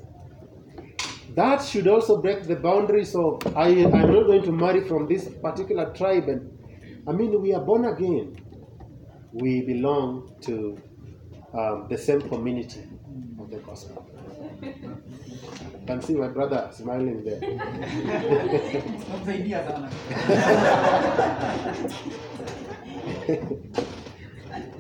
That 1.35 1.63
should 1.63 1.89
also 1.89 2.23
break 2.23 2.45
the 2.45 2.55
boundaries 2.55 3.15
of 3.17 3.45
I, 3.57 3.69
I'm 3.69 4.13
not 4.13 4.27
going 4.27 4.43
to 4.45 4.53
marry 4.53 4.87
from 4.87 5.09
this 5.09 5.29
particular 5.29 5.93
tribe. 5.93 6.29
And 6.29 6.57
I 7.09 7.13
mean, 7.13 7.41
we 7.43 7.53
are 7.55 7.61
born 7.61 7.87
again. 7.87 8.37
We 9.33 9.63
belong 9.63 10.37
to 10.43 10.81
um, 11.53 11.87
the 11.89 11.99
same 11.99 12.21
community 12.21 12.85
of 13.41 13.51
the 13.51 13.57
gospel. 13.59 14.09
Can 15.87 16.01
see 16.03 16.15
my 16.15 16.29
brother 16.29 16.71
smiling 16.73 17.25
there. 17.25 17.41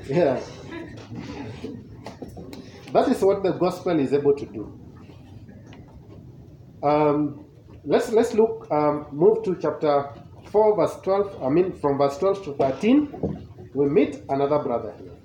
yeah. 0.09 0.40
That 2.92 3.09
is 3.09 3.20
what 3.22 3.42
the 3.42 3.52
gospel 3.52 3.98
is 4.00 4.12
able 4.12 4.34
to 4.34 4.46
do. 4.46 4.80
Um, 6.82 7.44
let's 7.84 8.11
let's 8.11 8.32
look 8.34 8.66
um, 8.70 9.07
move 9.12 9.42
to 9.44 9.57
chapter 9.61 10.11
4 10.52 10.76
verse 10.76 10.96
12 11.02 11.42
i 11.42 11.48
mean 11.48 11.72
from 11.72 11.96
verse 11.96 12.18
12 12.18 12.44
to 12.44 12.52
13 12.55 13.48
we 13.74 13.86
meet 13.88 14.22
another 14.28 14.59
brother 14.59 14.92
here 14.98 15.16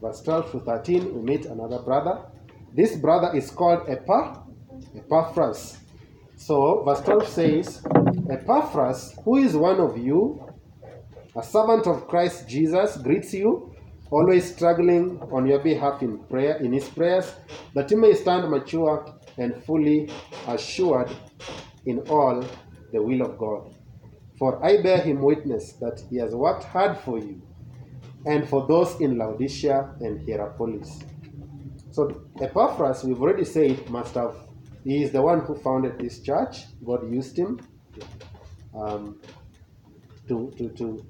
verse 0.00 0.22
12 0.22 0.52
to 0.52 0.60
13 0.60 1.12
we 1.14 1.22
meet 1.22 1.46
another 1.46 1.80
brother 1.80 2.22
this 2.72 2.94
brother 2.96 3.36
is 3.36 3.50
called 3.50 3.80
Epah, 3.88 4.42
Epaphras. 4.96 5.78
So, 6.36 6.82
verse 6.84 7.00
12 7.02 7.28
says, 7.28 7.82
Epaphras, 8.30 9.14
who 9.24 9.36
is 9.36 9.56
one 9.56 9.80
of 9.80 9.98
you, 9.98 10.46
a 11.36 11.42
servant 11.42 11.86
of 11.86 12.08
Christ 12.08 12.48
Jesus, 12.48 12.96
greets 12.96 13.34
you, 13.34 13.74
always 14.10 14.54
struggling 14.54 15.20
on 15.32 15.46
your 15.46 15.60
behalf 15.60 16.02
in 16.02 16.18
prayer, 16.24 16.56
in 16.56 16.72
his 16.72 16.88
prayers, 16.88 17.34
that 17.74 17.90
you 17.90 17.96
may 17.96 18.14
stand 18.14 18.50
mature 18.50 19.06
and 19.38 19.62
fully 19.64 20.10
assured 20.48 21.10
in 21.86 22.00
all 22.08 22.44
the 22.92 23.02
will 23.02 23.22
of 23.22 23.38
God. 23.38 23.74
For 24.38 24.64
I 24.64 24.82
bear 24.82 24.98
him 24.98 25.20
witness 25.20 25.74
that 25.74 26.02
he 26.10 26.16
has 26.16 26.34
worked 26.34 26.64
hard 26.64 26.98
for 26.98 27.18
you, 27.18 27.40
and 28.26 28.48
for 28.48 28.66
those 28.66 29.00
in 29.00 29.18
Laodicea 29.18 29.96
and 30.00 30.26
Hierapolis 30.26 31.04
so 31.92 32.22
Epaphras, 32.40 33.04
we've 33.04 33.20
already 33.20 33.44
said, 33.44 33.88
must 33.90 34.14
have, 34.14 34.34
he 34.84 35.02
is 35.02 35.10
the 35.12 35.22
one 35.22 35.40
who 35.40 35.56
founded 35.56 35.98
this 35.98 36.20
church. 36.20 36.64
God 36.84 37.10
used 37.10 37.36
him 37.36 37.60
um, 38.74 39.20
to, 40.28 40.52
to, 40.56 40.68
to 40.70 41.06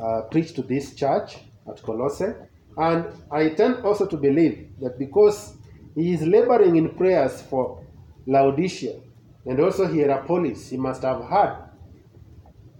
uh, 0.00 0.22
preach 0.30 0.54
to 0.54 0.62
this 0.62 0.94
church 0.94 1.36
at 1.68 1.82
Colossae. 1.82 2.32
And 2.76 3.06
I 3.30 3.50
tend 3.50 3.84
also 3.84 4.06
to 4.06 4.16
believe 4.16 4.70
that 4.80 4.98
because 4.98 5.56
he 5.94 6.12
is 6.12 6.22
laboring 6.22 6.76
in 6.76 6.90
prayers 6.90 7.40
for 7.42 7.82
Laodicea 8.26 9.00
and 9.46 9.60
also 9.60 9.86
Hierapolis, 9.86 10.70
he 10.70 10.76
must 10.76 11.02
have 11.02 11.24
had 11.24 11.56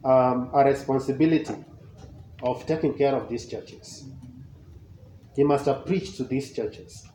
um, 0.05 0.51
a 0.53 0.65
responsibility 0.65 1.55
of 2.43 2.67
taking 2.67 2.95
care 2.95 3.15
of 3.15 3.29
these 3.29 3.47
churches. 3.47 4.05
He 5.37 5.45
must 5.45 5.67
have 5.67 5.87
preached 5.87 6.17
to 6.17 6.25
these 6.25 6.53
churches 6.53 7.09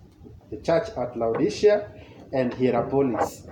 the 0.49 0.57
church 0.57 0.89
at 0.97 1.15
Laodicea 1.15 1.91
and 2.33 2.53
Hierapolis. 2.53 3.47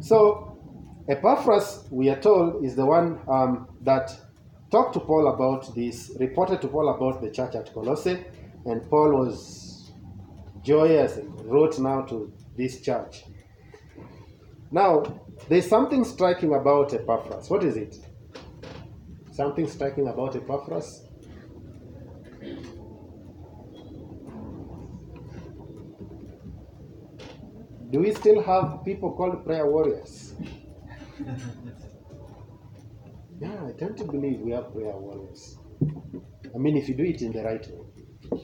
So, 0.00 0.58
Epaphras, 1.08 1.84
we 1.90 2.08
are 2.10 2.20
told, 2.20 2.64
is 2.64 2.74
the 2.74 2.84
one 2.84 3.20
um, 3.28 3.68
that 3.82 4.12
talked 4.70 4.94
to 4.94 5.00
Paul 5.00 5.28
about 5.28 5.74
this, 5.74 6.12
reported 6.18 6.60
to 6.62 6.68
Paul 6.68 6.88
about 6.94 7.22
the 7.22 7.30
church 7.30 7.54
at 7.54 7.72
Colossae, 7.72 8.24
and 8.64 8.88
Paul 8.90 9.12
was 9.12 9.92
joyous 10.62 11.16
and 11.16 11.40
wrote 11.46 11.78
now 11.78 12.02
to 12.02 12.32
this 12.56 12.80
church. 12.80 13.24
Now, 14.72 15.04
there's 15.48 15.68
something 15.68 16.04
striking 16.04 16.54
about 16.54 16.92
Epaphras. 16.92 17.48
What 17.48 17.62
is 17.62 17.76
it? 17.76 17.96
Something 19.30 19.68
striking 19.68 20.08
about 20.08 20.34
Epaphras? 20.34 21.02
Do 27.96 28.02
we 28.02 28.12
still 28.12 28.42
have 28.42 28.84
people 28.84 29.16
called 29.16 29.42
prayer 29.46 29.66
warriors? 29.66 30.34
Yeah, 33.40 33.56
I 33.66 33.72
tend 33.72 33.96
to 33.96 34.04
believe 34.04 34.40
we 34.40 34.52
have 34.52 34.70
prayer 34.70 34.94
warriors. 34.94 35.56
I 36.54 36.58
mean, 36.58 36.76
if 36.76 36.90
you 36.90 36.94
do 36.94 37.04
it 37.04 37.22
in 37.22 37.32
the 37.32 37.42
right 37.42 37.66
way. 37.70 38.40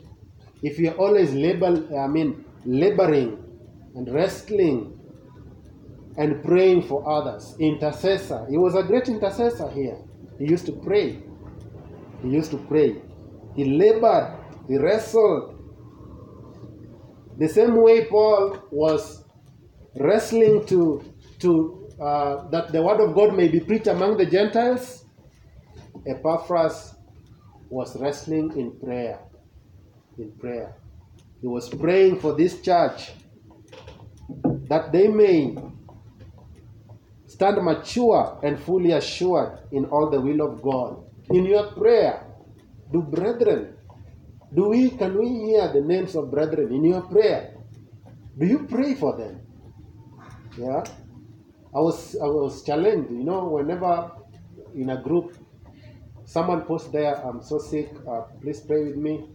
If 0.63 0.79
you're 0.79 0.95
always 0.95 1.35
labor, 1.35 1.87
I 1.95 2.07
mean, 2.07 2.47
laboring 2.65 3.45
and 3.95 4.11
wrestling 4.11 4.99
and 6.17 6.43
praying 6.43 6.85
for 6.85 7.07
others, 7.07 7.55
intercessor. 7.59 8.47
He 8.49 8.57
was 8.57 8.75
a 8.75 8.83
great 8.83 9.09
intercessor 9.09 9.69
here. 9.69 9.99
He 10.39 10.47
used 10.47 10.65
to 10.65 10.73
pray. 10.73 11.23
He 12.23 12.29
used 12.31 12.53
to 12.53 12.57
pray. 12.57 13.03
He 13.55 13.67
labored. 13.67 14.33
He 14.67 14.79
wrestled. 14.79 15.59
The 17.37 17.49
same 17.51 17.77
way 17.83 18.07
Paul 18.07 18.57
was 18.71 19.22
wrestling 19.97 20.65
to 20.67 21.03
to 21.41 21.89
uh, 22.01 22.49
that 22.51 22.73
the 22.73 22.83
word 22.83 23.01
of 23.01 23.15
God 23.15 23.35
may 23.37 23.49
be 23.49 23.61
preached 23.61 23.87
among 23.87 24.17
the 24.17 24.27
Gentiles. 24.27 25.05
Epaphras 26.07 26.95
was 27.69 27.97
wrestling 28.01 28.53
in 28.57 28.73
prayer. 28.81 29.21
In 30.19 30.33
prayer, 30.33 30.75
he 31.41 31.47
was 31.47 31.69
praying 31.69 32.21
for 32.21 32.35
this 32.35 32.61
church 32.61 33.13
that 34.69 34.93
they 34.93 35.09
may 35.09 35.57
stand 37.27 37.63
mature 37.65 38.39
and 38.43 38.61
fully 38.61 38.93
assured 38.93 39.59
in 39.73 39.85
all 39.87 40.11
the 40.11 40.21
will 40.21 40.41
of 40.43 40.63
God. 40.63 41.05
In 41.31 41.47
your 41.47 41.73
prayer, 41.73 42.27
do 42.93 43.01
brethren, 43.01 43.77
do 44.55 44.69
we 44.69 44.91
can 44.91 45.17
we 45.19 45.29
hear 45.47 45.73
the 45.73 45.81
names 45.81 46.15
of 46.15 46.31
brethren 46.31 46.73
in 46.73 46.85
your 46.85 47.03
prayer? 47.03 47.55
Do 48.39 48.47
you 48.47 48.67
pray 48.69 48.95
for 48.95 49.17
them? 49.17 49.41
Yeah. 50.57 50.85
I 51.75 51.81
was 51.81 52.17
I 52.17 52.27
was 52.27 52.63
challenged, 52.63 53.11
you 53.11 53.25
know, 53.25 53.49
whenever 53.49 54.13
in 54.75 54.91
a 54.91 55.01
group 55.01 55.37
someone 56.25 56.63
posts 56.63 56.89
there, 56.89 57.15
I'm 57.27 57.43
so 57.43 57.59
sick, 57.59 57.91
uh, 58.09 58.23
please 58.41 58.61
pray 58.61 58.85
with 58.85 58.97
me. 58.97 59.29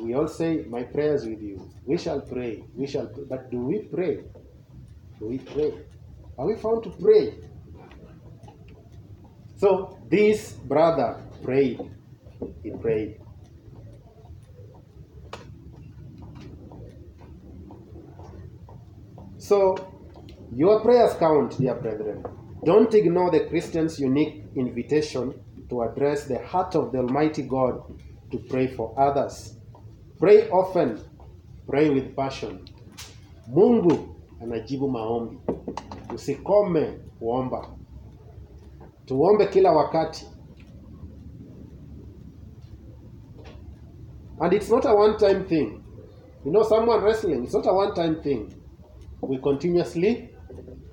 We, 0.00 0.14
all 0.14 0.26
say, 0.26 0.64
My 0.68 0.82
prayers 0.82 1.26
with 1.26 1.42
you. 1.42 1.70
We 1.84 1.98
shall 1.98 2.20
pray. 2.20 2.64
We 2.74 2.86
shall 2.86 3.06
pray. 3.06 3.24
But 3.28 3.50
do 3.50 3.60
we 3.60 3.80
pray? 3.80 4.24
Do 5.20 5.26
we 5.26 5.38
pray? 5.38 5.74
Are 6.38 6.46
we 6.46 6.56
found 6.56 6.84
to 6.84 6.90
pray? 6.90 7.34
So 9.56 9.98
this 10.08 10.52
brother 10.52 11.22
prayed. 11.42 11.80
He 12.62 12.70
prayed. 12.70 13.20
So 19.48 19.76
your 20.52 20.80
prayers 20.80 21.14
count, 21.14 21.56
dear 21.56 21.74
brethren. 21.74 22.22
Don't 22.66 22.92
ignore 22.92 23.30
the 23.30 23.46
Christian's 23.46 23.98
unique 23.98 24.44
invitation 24.54 25.32
to 25.70 25.82
address 25.84 26.26
the 26.26 26.38
heart 26.44 26.74
of 26.74 26.92
the 26.92 26.98
Almighty 26.98 27.44
God 27.44 27.80
to 28.30 28.38
pray 28.50 28.66
for 28.66 28.92
others. 29.00 29.56
Pray 30.18 30.50
often, 30.50 31.00
pray 31.66 31.88
with 31.88 32.14
passion. 32.14 32.68
Mungu 33.50 34.16
anajibu 34.42 34.90
maombi. 34.90 35.38
Usikome 36.14 36.98
kuomba. 37.18 37.70
Tuombe 39.06 39.46
kila 39.46 39.72
wakati. 39.72 40.26
And 44.40 44.52
it's 44.52 44.68
not 44.68 44.84
a 44.84 44.94
one 44.94 45.16
time 45.16 45.46
thing. 45.46 45.82
You 46.44 46.52
know, 46.52 46.64
someone 46.64 47.02
wrestling, 47.02 47.44
it's 47.44 47.54
not 47.54 47.66
a 47.66 47.72
one 47.72 47.94
time 47.94 48.20
thing. 48.22 48.57
We 49.20 49.38
continuously 49.38 50.30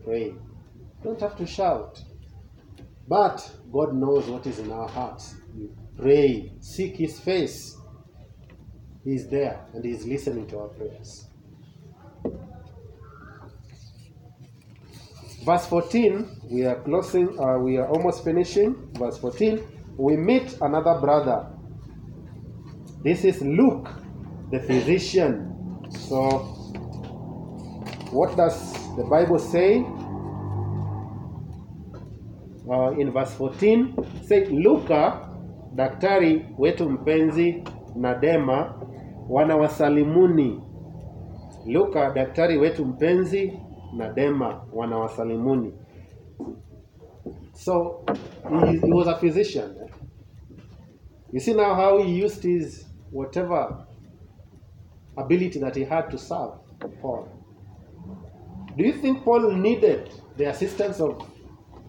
pray. 0.04 0.34
Don't 1.04 1.20
have 1.22 1.38
to 1.38 1.46
shout. 1.46 2.02
But 3.08 3.50
God 3.72 3.94
knows 3.94 4.26
what 4.28 4.48
is 4.48 4.60
in 4.60 4.72
our 4.72 4.88
hearts. 4.88 5.36
Pray, 5.98 6.54
seek 6.60 6.98
His 6.98 7.20
face. 7.20 7.78
He 9.04 9.14
is 9.14 9.28
there 9.28 9.66
and 9.74 9.86
He 9.86 9.92
is 9.92 10.06
listening 10.06 10.48
to 10.48 10.60
our 10.60 10.68
prayers. 10.70 11.28
Verse 15.46 15.68
14, 15.68 16.42
we 16.50 16.66
are 16.66 16.82
closing, 16.82 17.40
uh, 17.40 17.60
we 17.60 17.78
are 17.78 17.88
almost 17.88 18.24
finishing. 18.24 18.90
Verse 18.98 19.20
14, 19.20 19.62
we 19.96 20.18
meet 20.18 20.58
another 20.60 21.00
brother. 21.00 21.46
This 23.04 23.24
is 23.24 23.42
Luke, 23.44 23.88
the 24.50 24.60
physician. 24.60 25.86
So, 25.92 26.65
what 28.16 28.36
does 28.38 28.74
the 28.98 29.04
Bible 29.04 29.40
say? 29.40 29.86
uh, 32.70 32.92
in 33.00 33.12
verse 33.12 33.34
14 33.34 33.96
say 34.24 34.46
Luka 34.46 35.30
daktari 35.76 36.46
wetu 36.58 36.90
mpenzi 36.90 37.64
na 37.96 38.16
Dema 38.16 38.74
wanawasalimuni. 39.30 40.62
Luka 41.66 42.10
daktari 42.12 42.58
wetu 42.58 42.86
mpenzi 42.86 43.60
na 43.98 44.14
Dema 44.14 44.62
wanawasalimuni. 44.74 45.74
So 47.54 48.04
he, 48.50 48.78
he 48.80 48.94
was 48.94 49.08
a 49.08 49.16
physician. 49.16 49.72
eh? 49.82 49.90
You 51.32 51.40
see 51.40 51.54
now 51.54 51.76
how 51.76 51.98
he 52.04 52.26
used 52.26 52.44
his 52.44 52.86
whatever 53.12 53.86
ability 55.18 55.60
that 55.60 55.76
he 55.76 55.84
had 55.86 56.10
to 56.12 56.18
serve 56.18 56.52
Paul. 57.02 57.28
Do 58.78 58.84
you 58.84 58.94
think 58.94 59.24
Paul 59.24 59.52
needed 59.52 60.10
the 60.38 60.46
assistance 60.50 61.00
of 61.00 61.30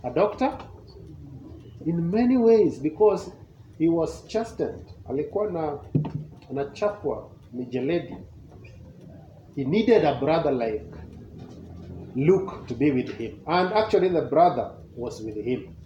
a 0.04 0.10
doctor? 0.10 0.56
In 1.84 2.10
many 2.10 2.36
ways 2.36 2.78
because 2.78 3.30
he 3.78 3.88
was 3.88 4.24
chastened. 4.28 4.84
Alikuwa 5.08 5.50
na 5.52 5.78
anachapwa 6.50 7.30
mijeledi. 7.52 8.16
He 9.56 9.64
needed 9.64 10.04
a 10.04 10.14
brother 10.20 10.52
like 10.52 10.84
Luke 12.14 12.66
to 12.68 12.74
be 12.74 12.90
with 12.90 13.10
him. 13.18 13.40
And 13.46 13.72
actually 13.72 14.08
the 14.08 14.22
brother 14.22 14.70
was 14.96 15.22
with 15.22 15.36
him. 15.36 15.76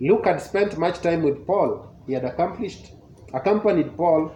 Luke 0.00 0.24
had 0.26 0.40
spent 0.40 0.78
much 0.78 1.00
time 1.00 1.22
with 1.22 1.46
Paul. 1.46 1.86
He 2.06 2.14
had 2.14 2.24
accomplished 2.24 2.92
accompanied 3.32 3.96
Paul 3.96 4.30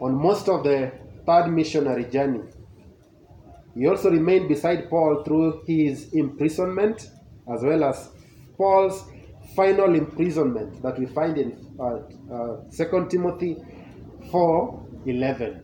on 0.00 0.14
most 0.14 0.48
of 0.48 0.64
the 0.64 0.92
third 1.26 1.48
missionary 1.48 2.04
journey. 2.04 2.40
He 3.78 3.86
also 3.86 4.10
remained 4.10 4.48
beside 4.48 4.90
Paul 4.90 5.22
through 5.24 5.62
his 5.64 6.12
imprisonment 6.12 7.10
as 7.52 7.62
well 7.62 7.84
as 7.84 8.10
Paul's 8.56 9.04
final 9.54 9.94
imprisonment 9.94 10.82
that 10.82 10.98
we 10.98 11.06
find 11.06 11.38
in 11.38 11.48
uh, 11.78 12.00
uh, 12.34 12.56
2 12.76 13.06
Timothy 13.08 13.56
4:11. 14.32 15.62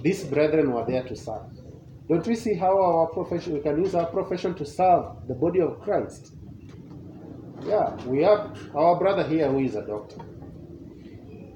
These 0.00 0.24
brethren 0.24 0.72
were 0.72 0.84
there 0.86 1.02
to 1.02 1.16
serve. 1.16 1.42
Don't 2.08 2.24
we 2.24 2.36
see 2.36 2.54
how 2.54 2.80
our 2.80 3.08
profession 3.08 3.54
we 3.54 3.60
can 3.60 3.82
use 3.82 3.96
our 3.96 4.06
profession 4.06 4.54
to 4.54 4.64
serve 4.64 5.04
the 5.26 5.34
body 5.34 5.60
of 5.60 5.80
Christ? 5.80 6.32
Yeah, 7.66 7.94
we 8.06 8.22
have 8.22 8.56
our 8.76 8.96
brother 8.96 9.24
here 9.24 9.50
who 9.50 9.58
is 9.58 9.74
a 9.74 9.84
doctor. 9.84 10.20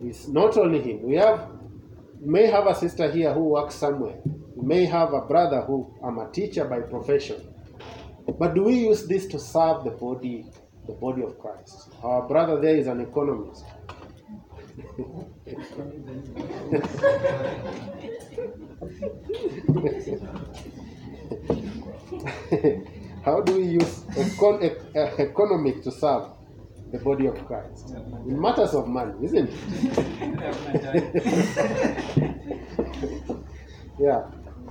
It's 0.02 0.26
not 0.26 0.56
only 0.58 0.80
him. 0.82 1.02
We 1.02 1.14
have 1.16 1.50
may 2.20 2.46
have 2.46 2.66
a 2.66 2.74
sister 2.74 3.10
here 3.10 3.32
who 3.32 3.44
works 3.44 3.76
somewhere. 3.76 4.18
May 4.56 4.84
have 4.86 5.12
a 5.12 5.20
brother 5.22 5.62
who 5.62 5.92
I'm 6.02 6.18
a 6.18 6.30
teacher 6.30 6.64
by 6.64 6.80
profession. 6.80 7.42
But 8.38 8.54
do 8.54 8.64
we 8.64 8.74
use 8.74 9.06
this 9.06 9.26
to 9.28 9.38
serve 9.38 9.84
the 9.84 9.90
body, 9.90 10.46
the 10.86 10.92
body 10.94 11.22
of 11.22 11.38
Christ? 11.38 11.90
Our 12.02 12.26
brother 12.28 12.60
there 12.60 12.76
is 12.76 12.86
an 12.86 13.00
economist. 13.00 13.64
How 23.24 23.40
do 23.40 23.54
we 23.56 23.64
use 23.64 24.04
econ- 24.16 24.62
e- 24.62 24.98
uh, 24.98 25.10
economic 25.18 25.82
to 25.82 25.90
serve 25.90 26.28
the 26.92 26.98
body 26.98 27.26
of 27.26 27.44
Christ? 27.46 27.90
In 28.26 28.40
matters 28.40 28.74
of 28.74 28.86
money, 28.86 29.14
isn't 29.24 29.48
it? 29.48 29.54
yeah. 33.98 34.22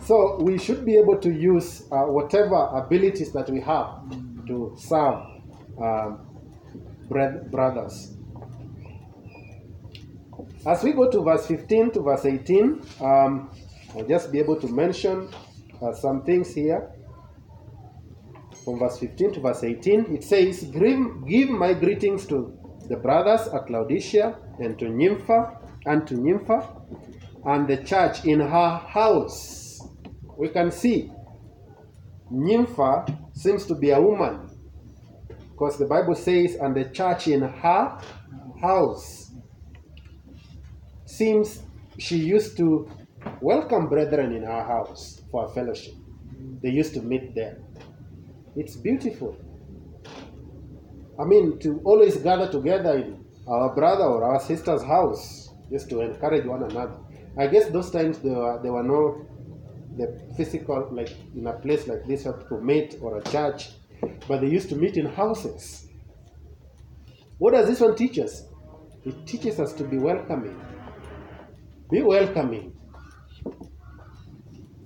So 0.05 0.37
we 0.41 0.57
should 0.57 0.85
be 0.85 0.97
able 0.97 1.17
to 1.19 1.31
use 1.31 1.83
uh, 1.91 2.03
whatever 2.03 2.55
abilities 2.55 3.31
that 3.31 3.49
we 3.49 3.61
have 3.61 4.03
to 4.47 4.75
serve 4.77 5.23
um, 5.81 6.19
brothers. 7.07 8.13
As 10.65 10.83
we 10.83 10.91
go 10.91 11.09
to 11.09 11.21
verse 11.21 11.47
15 11.47 11.91
to 11.91 12.01
verse 12.01 12.25
18, 12.25 12.81
um, 13.01 13.49
I'll 13.95 14.05
just 14.07 14.31
be 14.31 14.39
able 14.39 14.59
to 14.59 14.67
mention 14.67 15.29
uh, 15.81 15.93
some 15.93 16.23
things 16.23 16.53
here. 16.53 16.91
From 18.65 18.79
verse 18.79 18.99
15 18.99 19.33
to 19.33 19.39
verse 19.39 19.63
18, 19.63 20.15
it 20.15 20.23
says, 20.23 20.63
Give, 20.63 21.27
give 21.27 21.49
my 21.49 21.73
greetings 21.73 22.25
to 22.27 22.57
the 22.89 22.97
brothers 22.97 23.47
at 23.53 23.69
Laodicea 23.69 24.35
and 24.59 24.77
to 24.79 24.89
Nympha 24.89 25.59
and 25.85 26.05
to 26.07 26.15
Nympha 26.15 26.67
and 27.45 27.67
the 27.67 27.77
church 27.77 28.25
in 28.25 28.39
her 28.41 28.77
house. 28.77 29.62
We 30.37 30.49
can 30.49 30.71
see 30.71 31.11
Nympha 32.29 33.05
seems 33.33 33.65
to 33.67 33.75
be 33.75 33.91
a 33.91 34.01
woman 34.01 34.49
because 35.51 35.77
the 35.77 35.85
Bible 35.85 36.15
says, 36.15 36.55
and 36.55 36.75
the 36.75 36.85
church 36.85 37.27
in 37.27 37.41
her 37.41 37.99
house. 38.59 39.31
Seems 41.05 41.61
she 41.99 42.17
used 42.17 42.57
to 42.57 42.89
welcome 43.39 43.87
brethren 43.87 44.35
in 44.35 44.43
her 44.43 44.63
house 44.63 45.21
for 45.31 45.45
a 45.45 45.49
fellowship. 45.49 45.93
They 46.61 46.69
used 46.69 46.93
to 46.95 47.01
meet 47.01 47.35
there. 47.35 47.59
It's 48.55 48.75
beautiful. 48.75 49.37
I 51.19 51.25
mean, 51.25 51.59
to 51.59 51.79
always 51.83 52.17
gather 52.17 52.51
together 52.51 52.97
in 52.97 53.23
our 53.47 53.75
brother 53.75 54.05
or 54.05 54.23
our 54.23 54.39
sister's 54.39 54.81
house 54.81 55.53
just 55.71 55.89
to 55.89 56.01
encourage 56.01 56.45
one 56.45 56.63
another. 56.63 56.97
I 57.37 57.47
guess 57.47 57.67
those 57.69 57.91
times 57.91 58.19
there 58.19 58.35
were, 58.35 58.59
there 58.61 58.71
were 58.73 58.83
no 58.83 59.25
the 59.97 60.19
physical, 60.35 60.89
like 60.91 61.15
in 61.35 61.47
a 61.47 61.53
place 61.53 61.87
like 61.87 62.05
this, 62.07 62.23
have 62.23 62.47
to 62.49 62.61
meet 62.61 62.97
or 63.01 63.17
a 63.17 63.23
church, 63.23 63.71
but 64.27 64.41
they 64.41 64.47
used 64.47 64.69
to 64.69 64.75
meet 64.75 64.97
in 64.97 65.05
houses. 65.05 65.87
What 67.37 67.51
does 67.51 67.67
this 67.67 67.79
one 67.79 67.95
teach 67.95 68.19
us? 68.19 68.43
It 69.05 69.25
teaches 69.27 69.59
us 69.59 69.73
to 69.73 69.83
be 69.83 69.97
welcoming. 69.97 70.59
Be 71.91 72.01
welcoming. 72.01 72.73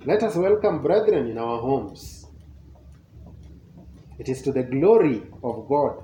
Let 0.05 0.23
us 0.23 0.35
welcome 0.35 0.81
brethren 0.81 1.27
in 1.29 1.37
our 1.37 1.59
homes. 1.59 2.25
It 4.17 4.29
is 4.29 4.41
to 4.43 4.51
the 4.51 4.63
glory 4.63 5.21
of 5.43 5.67
God. 5.67 6.03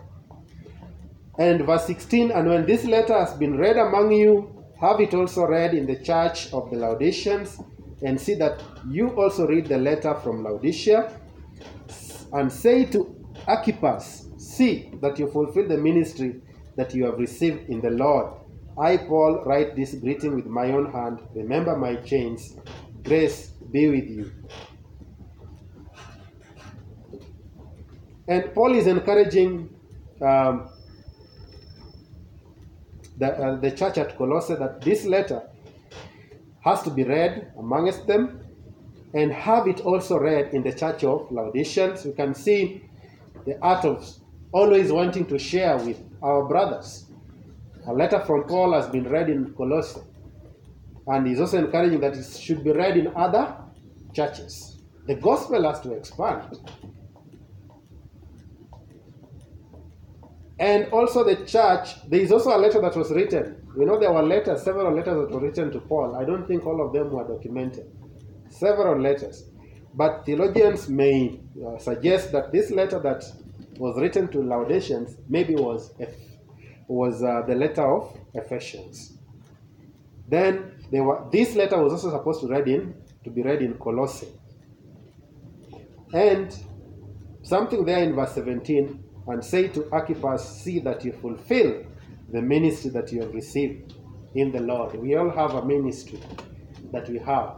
And 1.40 1.66
verse 1.66 1.86
16 1.88 2.32
And 2.32 2.48
when 2.48 2.66
this 2.66 2.86
letter 2.86 3.18
has 3.18 3.34
been 3.34 3.58
read 3.58 3.78
among 3.78 4.12
you, 4.12 4.54
have 4.80 5.00
it 5.00 5.14
also 5.14 5.46
read 5.46 5.74
in 5.74 5.88
the 5.88 5.96
church 5.96 6.52
of 6.54 6.70
the 6.70 6.78
Laodiceans, 6.78 7.60
and 8.04 8.20
see 8.20 8.36
that 8.36 8.62
you 8.90 9.10
also 9.10 9.48
read 9.48 9.68
the 9.68 9.78
letter 9.78 10.14
from 10.16 10.44
Laodicea, 10.44 11.20
and 12.34 12.52
say 12.52 12.86
to 12.86 13.16
Archippus, 13.48 14.24
See 14.54 14.92
that 15.02 15.18
you 15.18 15.28
fulfill 15.32 15.68
the 15.68 15.78
ministry 15.78 16.42
that 16.76 16.94
you 16.94 17.06
have 17.06 17.18
received 17.18 17.70
in 17.70 17.82
the 17.82 17.90
Lord. 17.90 18.34
I, 18.78 18.98
Paul, 18.98 19.44
write 19.46 19.76
this 19.76 19.96
greeting 19.96 20.36
with 20.36 20.46
my 20.46 20.72
own 20.72 20.92
hand. 20.92 21.22
Remember 21.34 21.76
my 21.76 21.96
chains. 21.96 22.56
Grace 23.04 23.48
be 23.72 23.90
with 23.90 24.08
you. 24.08 24.32
And 28.28 28.54
Paul 28.54 28.76
is 28.76 28.86
encouraging 28.86 29.70
um, 30.22 30.70
the, 33.18 33.28
uh, 33.28 33.56
the 33.60 33.72
church 33.72 33.98
at 33.98 34.18
Colossae 34.18 34.56
that 34.56 34.82
this 34.82 35.06
letter 35.06 35.42
has 36.64 36.82
to 36.84 36.90
be 36.90 37.04
read 37.04 37.52
amongst 37.58 38.08
them 38.08 38.40
and 39.14 39.32
have 39.32 39.68
it 39.68 39.82
also 39.82 40.18
read 40.18 40.54
in 40.54 40.64
the 40.64 40.74
church 40.74 41.04
of 41.04 41.32
Laodiceans. 41.32 42.06
We 42.06 42.14
can 42.14 42.34
see 42.34 42.84
the 43.46 43.60
art 43.62 43.86
of 43.86 44.08
always 44.52 44.92
wanting 44.92 45.26
to 45.28 45.38
share 45.38 45.78
with 45.78 46.02
our 46.22 46.46
brothers. 46.46 47.06
A 47.88 47.94
letter 47.94 48.20
from 48.22 48.44
Paul 48.46 48.74
has 48.74 48.88
been 48.88 49.10
read 49.10 49.30
in 49.30 49.54
Colossae, 49.54 50.02
and 51.08 51.28
he's 51.28 51.42
also 51.42 51.58
encouraging 51.58 52.00
that 52.00 52.16
it 52.16 52.26
should 52.26 52.64
be 52.64 52.72
read 52.72 52.98
in 52.98 53.12
other 53.16 53.56
churches. 54.14 54.78
The 55.06 55.16
gospel 55.16 55.70
has 55.70 55.82
to 55.82 55.92
expand. 55.92 56.60
And 60.60 60.92
also 60.94 61.24
the 61.24 61.46
church, 61.46 62.08
there 62.10 62.22
is 62.22 62.32
also 62.32 62.56
a 62.56 62.60
letter 62.60 62.80
that 62.82 62.96
was 62.96 63.12
written. 63.12 63.68
You 63.78 63.86
know 63.86 64.00
there 64.00 64.12
were 64.12 64.22
letters, 64.22 64.62
several 64.64 64.94
letters 64.96 65.16
that 65.16 65.32
were 65.32 65.40
written 65.40 65.72
to 65.72 65.80
Paul. 65.80 66.16
I 66.16 66.26
don't 66.26 66.48
think 66.48 66.66
all 66.66 66.86
of 66.86 66.94
them 66.94 67.12
were 67.12 67.28
documented. 67.28 67.92
Several 68.50 69.00
letters. 69.02 69.46
But 69.96 70.26
theologians 70.26 70.90
may 70.90 71.40
uh, 71.66 71.78
suggest 71.80 72.32
that 72.32 72.52
this 72.52 72.72
letter 72.72 73.00
that 73.00 73.24
was 73.78 74.00
written 74.00 74.28
to 74.30 74.42
Laodiceans 74.42 75.18
maybe 75.28 75.56
was 75.56 75.94
was 76.88 77.24
uh, 77.24 77.42
the 77.48 77.56
letter 77.56 77.84
of 77.84 78.16
Ephesians. 78.34 79.18
Then 80.28 80.84
there 80.92 81.04
were, 81.04 81.26
this 81.32 81.56
letter 81.56 81.82
was 81.82 81.94
also 81.94 82.12
supposed 82.12 82.42
to 82.42 82.48
read 82.48 82.68
in 82.68 82.94
to 83.24 83.30
be 83.30 83.42
read 83.42 83.62
in 83.62 83.76
Colossae. 83.76 84.28
And 86.14 86.56
something 87.42 87.86
there 87.86 88.04
in 88.04 88.14
verse 88.14 88.34
17 88.34 89.03
and 89.28 89.44
say 89.44 89.68
to 89.70 89.90
Archippus, 89.92 90.62
see 90.64 90.80
that 90.80 91.04
you 91.06 91.14
fulfill 91.14 91.86
the 92.32 92.42
ministry 92.42 92.90
that 92.92 93.12
you 93.12 93.22
have 93.22 93.34
received 93.34 93.94
in 94.36 94.52
the 94.52 94.60
Lord. 94.60 94.96
We 94.96 95.16
all 95.16 95.30
have 95.30 95.54
a 95.56 95.66
ministry 95.66 96.20
that 96.92 97.10
we 97.10 97.20
have. 97.20 97.58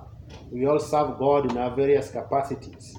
We 0.51 0.65
all 0.67 0.79
serve 0.79 1.17
God 1.17 1.49
in 1.51 1.57
our 1.57 1.75
various 1.75 2.11
capacities. 2.11 2.97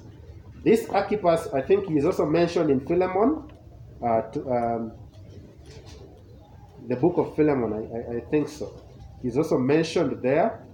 This 0.63 0.89
Archippus, 0.89 1.47
I 1.53 1.61
think, 1.61 1.89
is 1.91 2.05
also 2.05 2.25
mentioned 2.25 2.69
in 2.69 2.85
Philemon, 2.85 3.51
uh, 4.03 4.21
to, 4.21 4.51
um, 4.51 4.91
the 6.87 6.95
book 6.95 7.17
of 7.17 7.35
Philemon, 7.35 7.73
I, 7.73 8.13
I, 8.13 8.17
I, 8.17 8.19
think 8.29 8.47
so. 8.47 8.81
He's 9.21 9.37
also 9.37 9.57
mentioned 9.57 10.21
there. 10.21 10.65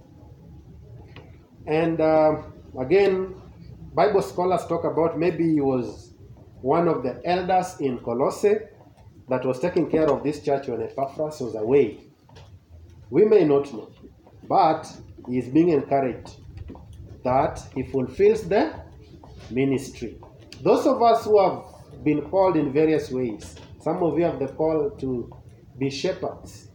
And 1.66 2.00
uh, 2.00 2.42
again, 2.78 3.34
Bible 3.94 4.22
scholars 4.22 4.66
talk 4.66 4.84
about 4.84 5.18
maybe 5.18 5.54
he 5.54 5.60
was 5.60 6.13
one 6.64 6.88
of 6.88 7.02
the 7.02 7.20
elders 7.26 7.78
in 7.78 7.98
Colossae 7.98 8.54
that 9.28 9.44
was 9.44 9.60
taking 9.60 9.90
care 9.90 10.10
of 10.10 10.22
this 10.22 10.42
church 10.42 10.66
when 10.66 10.80
Epaphras 10.80 11.38
was 11.40 11.54
away. 11.56 11.98
We 13.10 13.26
may 13.26 13.44
not 13.44 13.70
know, 13.70 13.90
but 14.48 14.90
he 15.28 15.36
is 15.36 15.48
being 15.50 15.68
encouraged 15.68 16.36
that 17.22 17.60
he 17.74 17.82
fulfills 17.82 18.48
the 18.48 18.72
ministry. 19.50 20.16
Those 20.62 20.86
of 20.86 21.02
us 21.02 21.26
who 21.26 21.38
have 21.38 21.64
been 22.02 22.22
called 22.30 22.56
in 22.56 22.72
various 22.72 23.10
ways, 23.10 23.56
some 23.82 24.02
of 24.02 24.18
you 24.18 24.24
have 24.24 24.38
the 24.38 24.48
call 24.48 24.88
to 24.88 25.36
be 25.78 25.90
shepherds, 25.90 26.70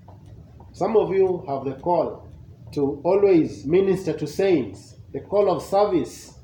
some 0.72 0.98
of 0.98 1.12
you 1.12 1.44
have 1.48 1.66
the 1.66 1.82
call 1.82 2.30
to 2.74 3.02
always 3.04 3.66
minister 3.66 4.14
to 4.14 4.28
saints, 4.28 4.98
the 5.14 5.22
call 5.22 5.50
of 5.50 5.64
service 5.64 6.39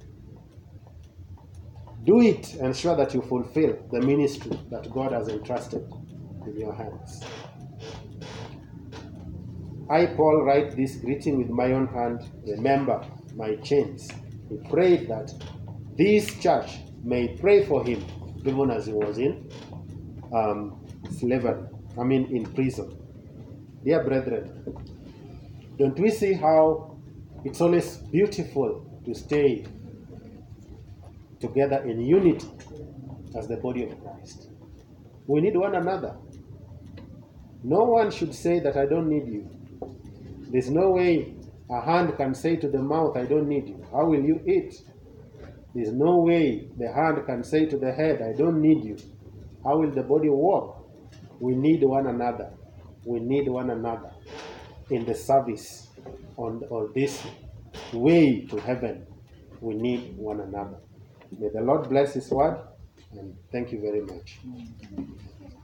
do 2.06 2.22
it, 2.22 2.56
ensure 2.56 2.96
that 2.96 3.14
you 3.14 3.22
fulfill 3.22 3.78
the 3.92 4.00
ministry 4.02 4.58
that 4.70 4.92
God 4.92 5.12
has 5.12 5.28
entrusted 5.28 5.92
in 6.46 6.60
your 6.60 6.74
hands. 6.74 7.24
I, 9.90 10.08
Paul, 10.08 10.44
write 10.44 10.76
this 10.76 10.96
greeting 10.98 11.38
with 11.38 11.50
my 11.50 11.72
own 11.74 11.88
hand. 11.88 12.22
Remember 12.48 13.06
my 13.36 13.56
chains. 13.58 14.10
He 14.50 14.58
prayed 14.70 15.08
that 15.10 15.34
this 15.98 16.34
church 16.40 16.78
may 17.04 17.30
pray 17.40 17.66
for 17.66 17.84
him, 17.84 18.04
even 18.46 18.72
as 18.72 18.88
he 18.88 18.94
was 18.94 19.18
in 19.18 19.50
um, 20.34 20.86
slavery, 21.20 21.64
I 22.00 22.04
mean, 22.04 22.36
in 22.36 22.46
prison. 22.54 22.98
Dear 23.84 24.04
brethren, 24.04 24.76
don't 25.78 25.98
we 26.00 26.10
see 26.10 26.34
how 26.34 26.98
it's 27.44 27.62
always 27.62 27.98
beautiful 28.12 29.02
to 29.06 29.14
stay 29.14 29.66
together 31.40 31.84
in 31.84 32.02
unity 32.02 32.48
as 33.38 33.48
the 33.48 33.58
body 33.58 33.84
of 33.84 34.02
Christ. 34.02 34.50
We 35.28 35.42
need 35.42 35.58
one 35.58 35.76
another. 35.76 36.16
No 37.64 37.84
one 37.84 38.12
should 38.12 38.34
say 38.34 38.60
that 38.60 38.78
I 38.78 38.86
don't 38.86 39.10
need 39.10 39.28
you. 39.28 39.50
There's 40.52 40.70
no 40.70 40.92
way 40.92 41.36
a 41.70 41.82
hand 41.82 42.16
can 42.16 42.36
say 42.36 42.56
to 42.58 42.68
the 42.68 42.80
mouth, 42.80 43.18
I 43.18 43.26
don't 43.26 43.48
need 43.48 43.68
you. 43.68 43.84
How 43.92 44.06
will 44.06 44.24
you 44.24 44.40
eat? 44.46 44.82
There's 45.74 45.92
no 45.92 46.18
way 46.20 46.70
the 46.78 46.92
hand 46.94 47.26
can 47.26 47.44
say 47.44 47.66
to 47.66 47.78
the 47.78 47.92
head, 47.92 48.22
I 48.22 48.34
don't 48.38 48.62
need 48.62 48.84
you. 48.84 48.98
How 49.64 49.80
will 49.80 49.92
the 49.92 50.04
body 50.04 50.30
walk? 50.30 50.88
We 51.40 51.56
need 51.56 51.84
one 51.84 52.08
another. 52.08 52.52
We 53.04 53.20
need 53.20 53.50
one 53.50 53.72
another 53.72 54.12
in 54.90 55.06
the 55.06 55.16
service 55.16 55.88
on, 56.38 56.64
on 56.70 56.92
this 56.94 57.24
way 57.92 58.46
to 58.46 58.58
heaven. 58.58 59.06
We 59.60 59.74
need 59.74 60.16
one 60.18 60.42
another. 60.42 60.78
May 61.40 61.50
the 61.50 61.62
Lord 61.62 61.90
bless 61.90 62.14
His 62.14 62.30
word 62.32 62.58
and 63.12 63.36
thank 63.52 63.72
you 63.72 63.82
very 63.82 64.02
much. 64.02 64.40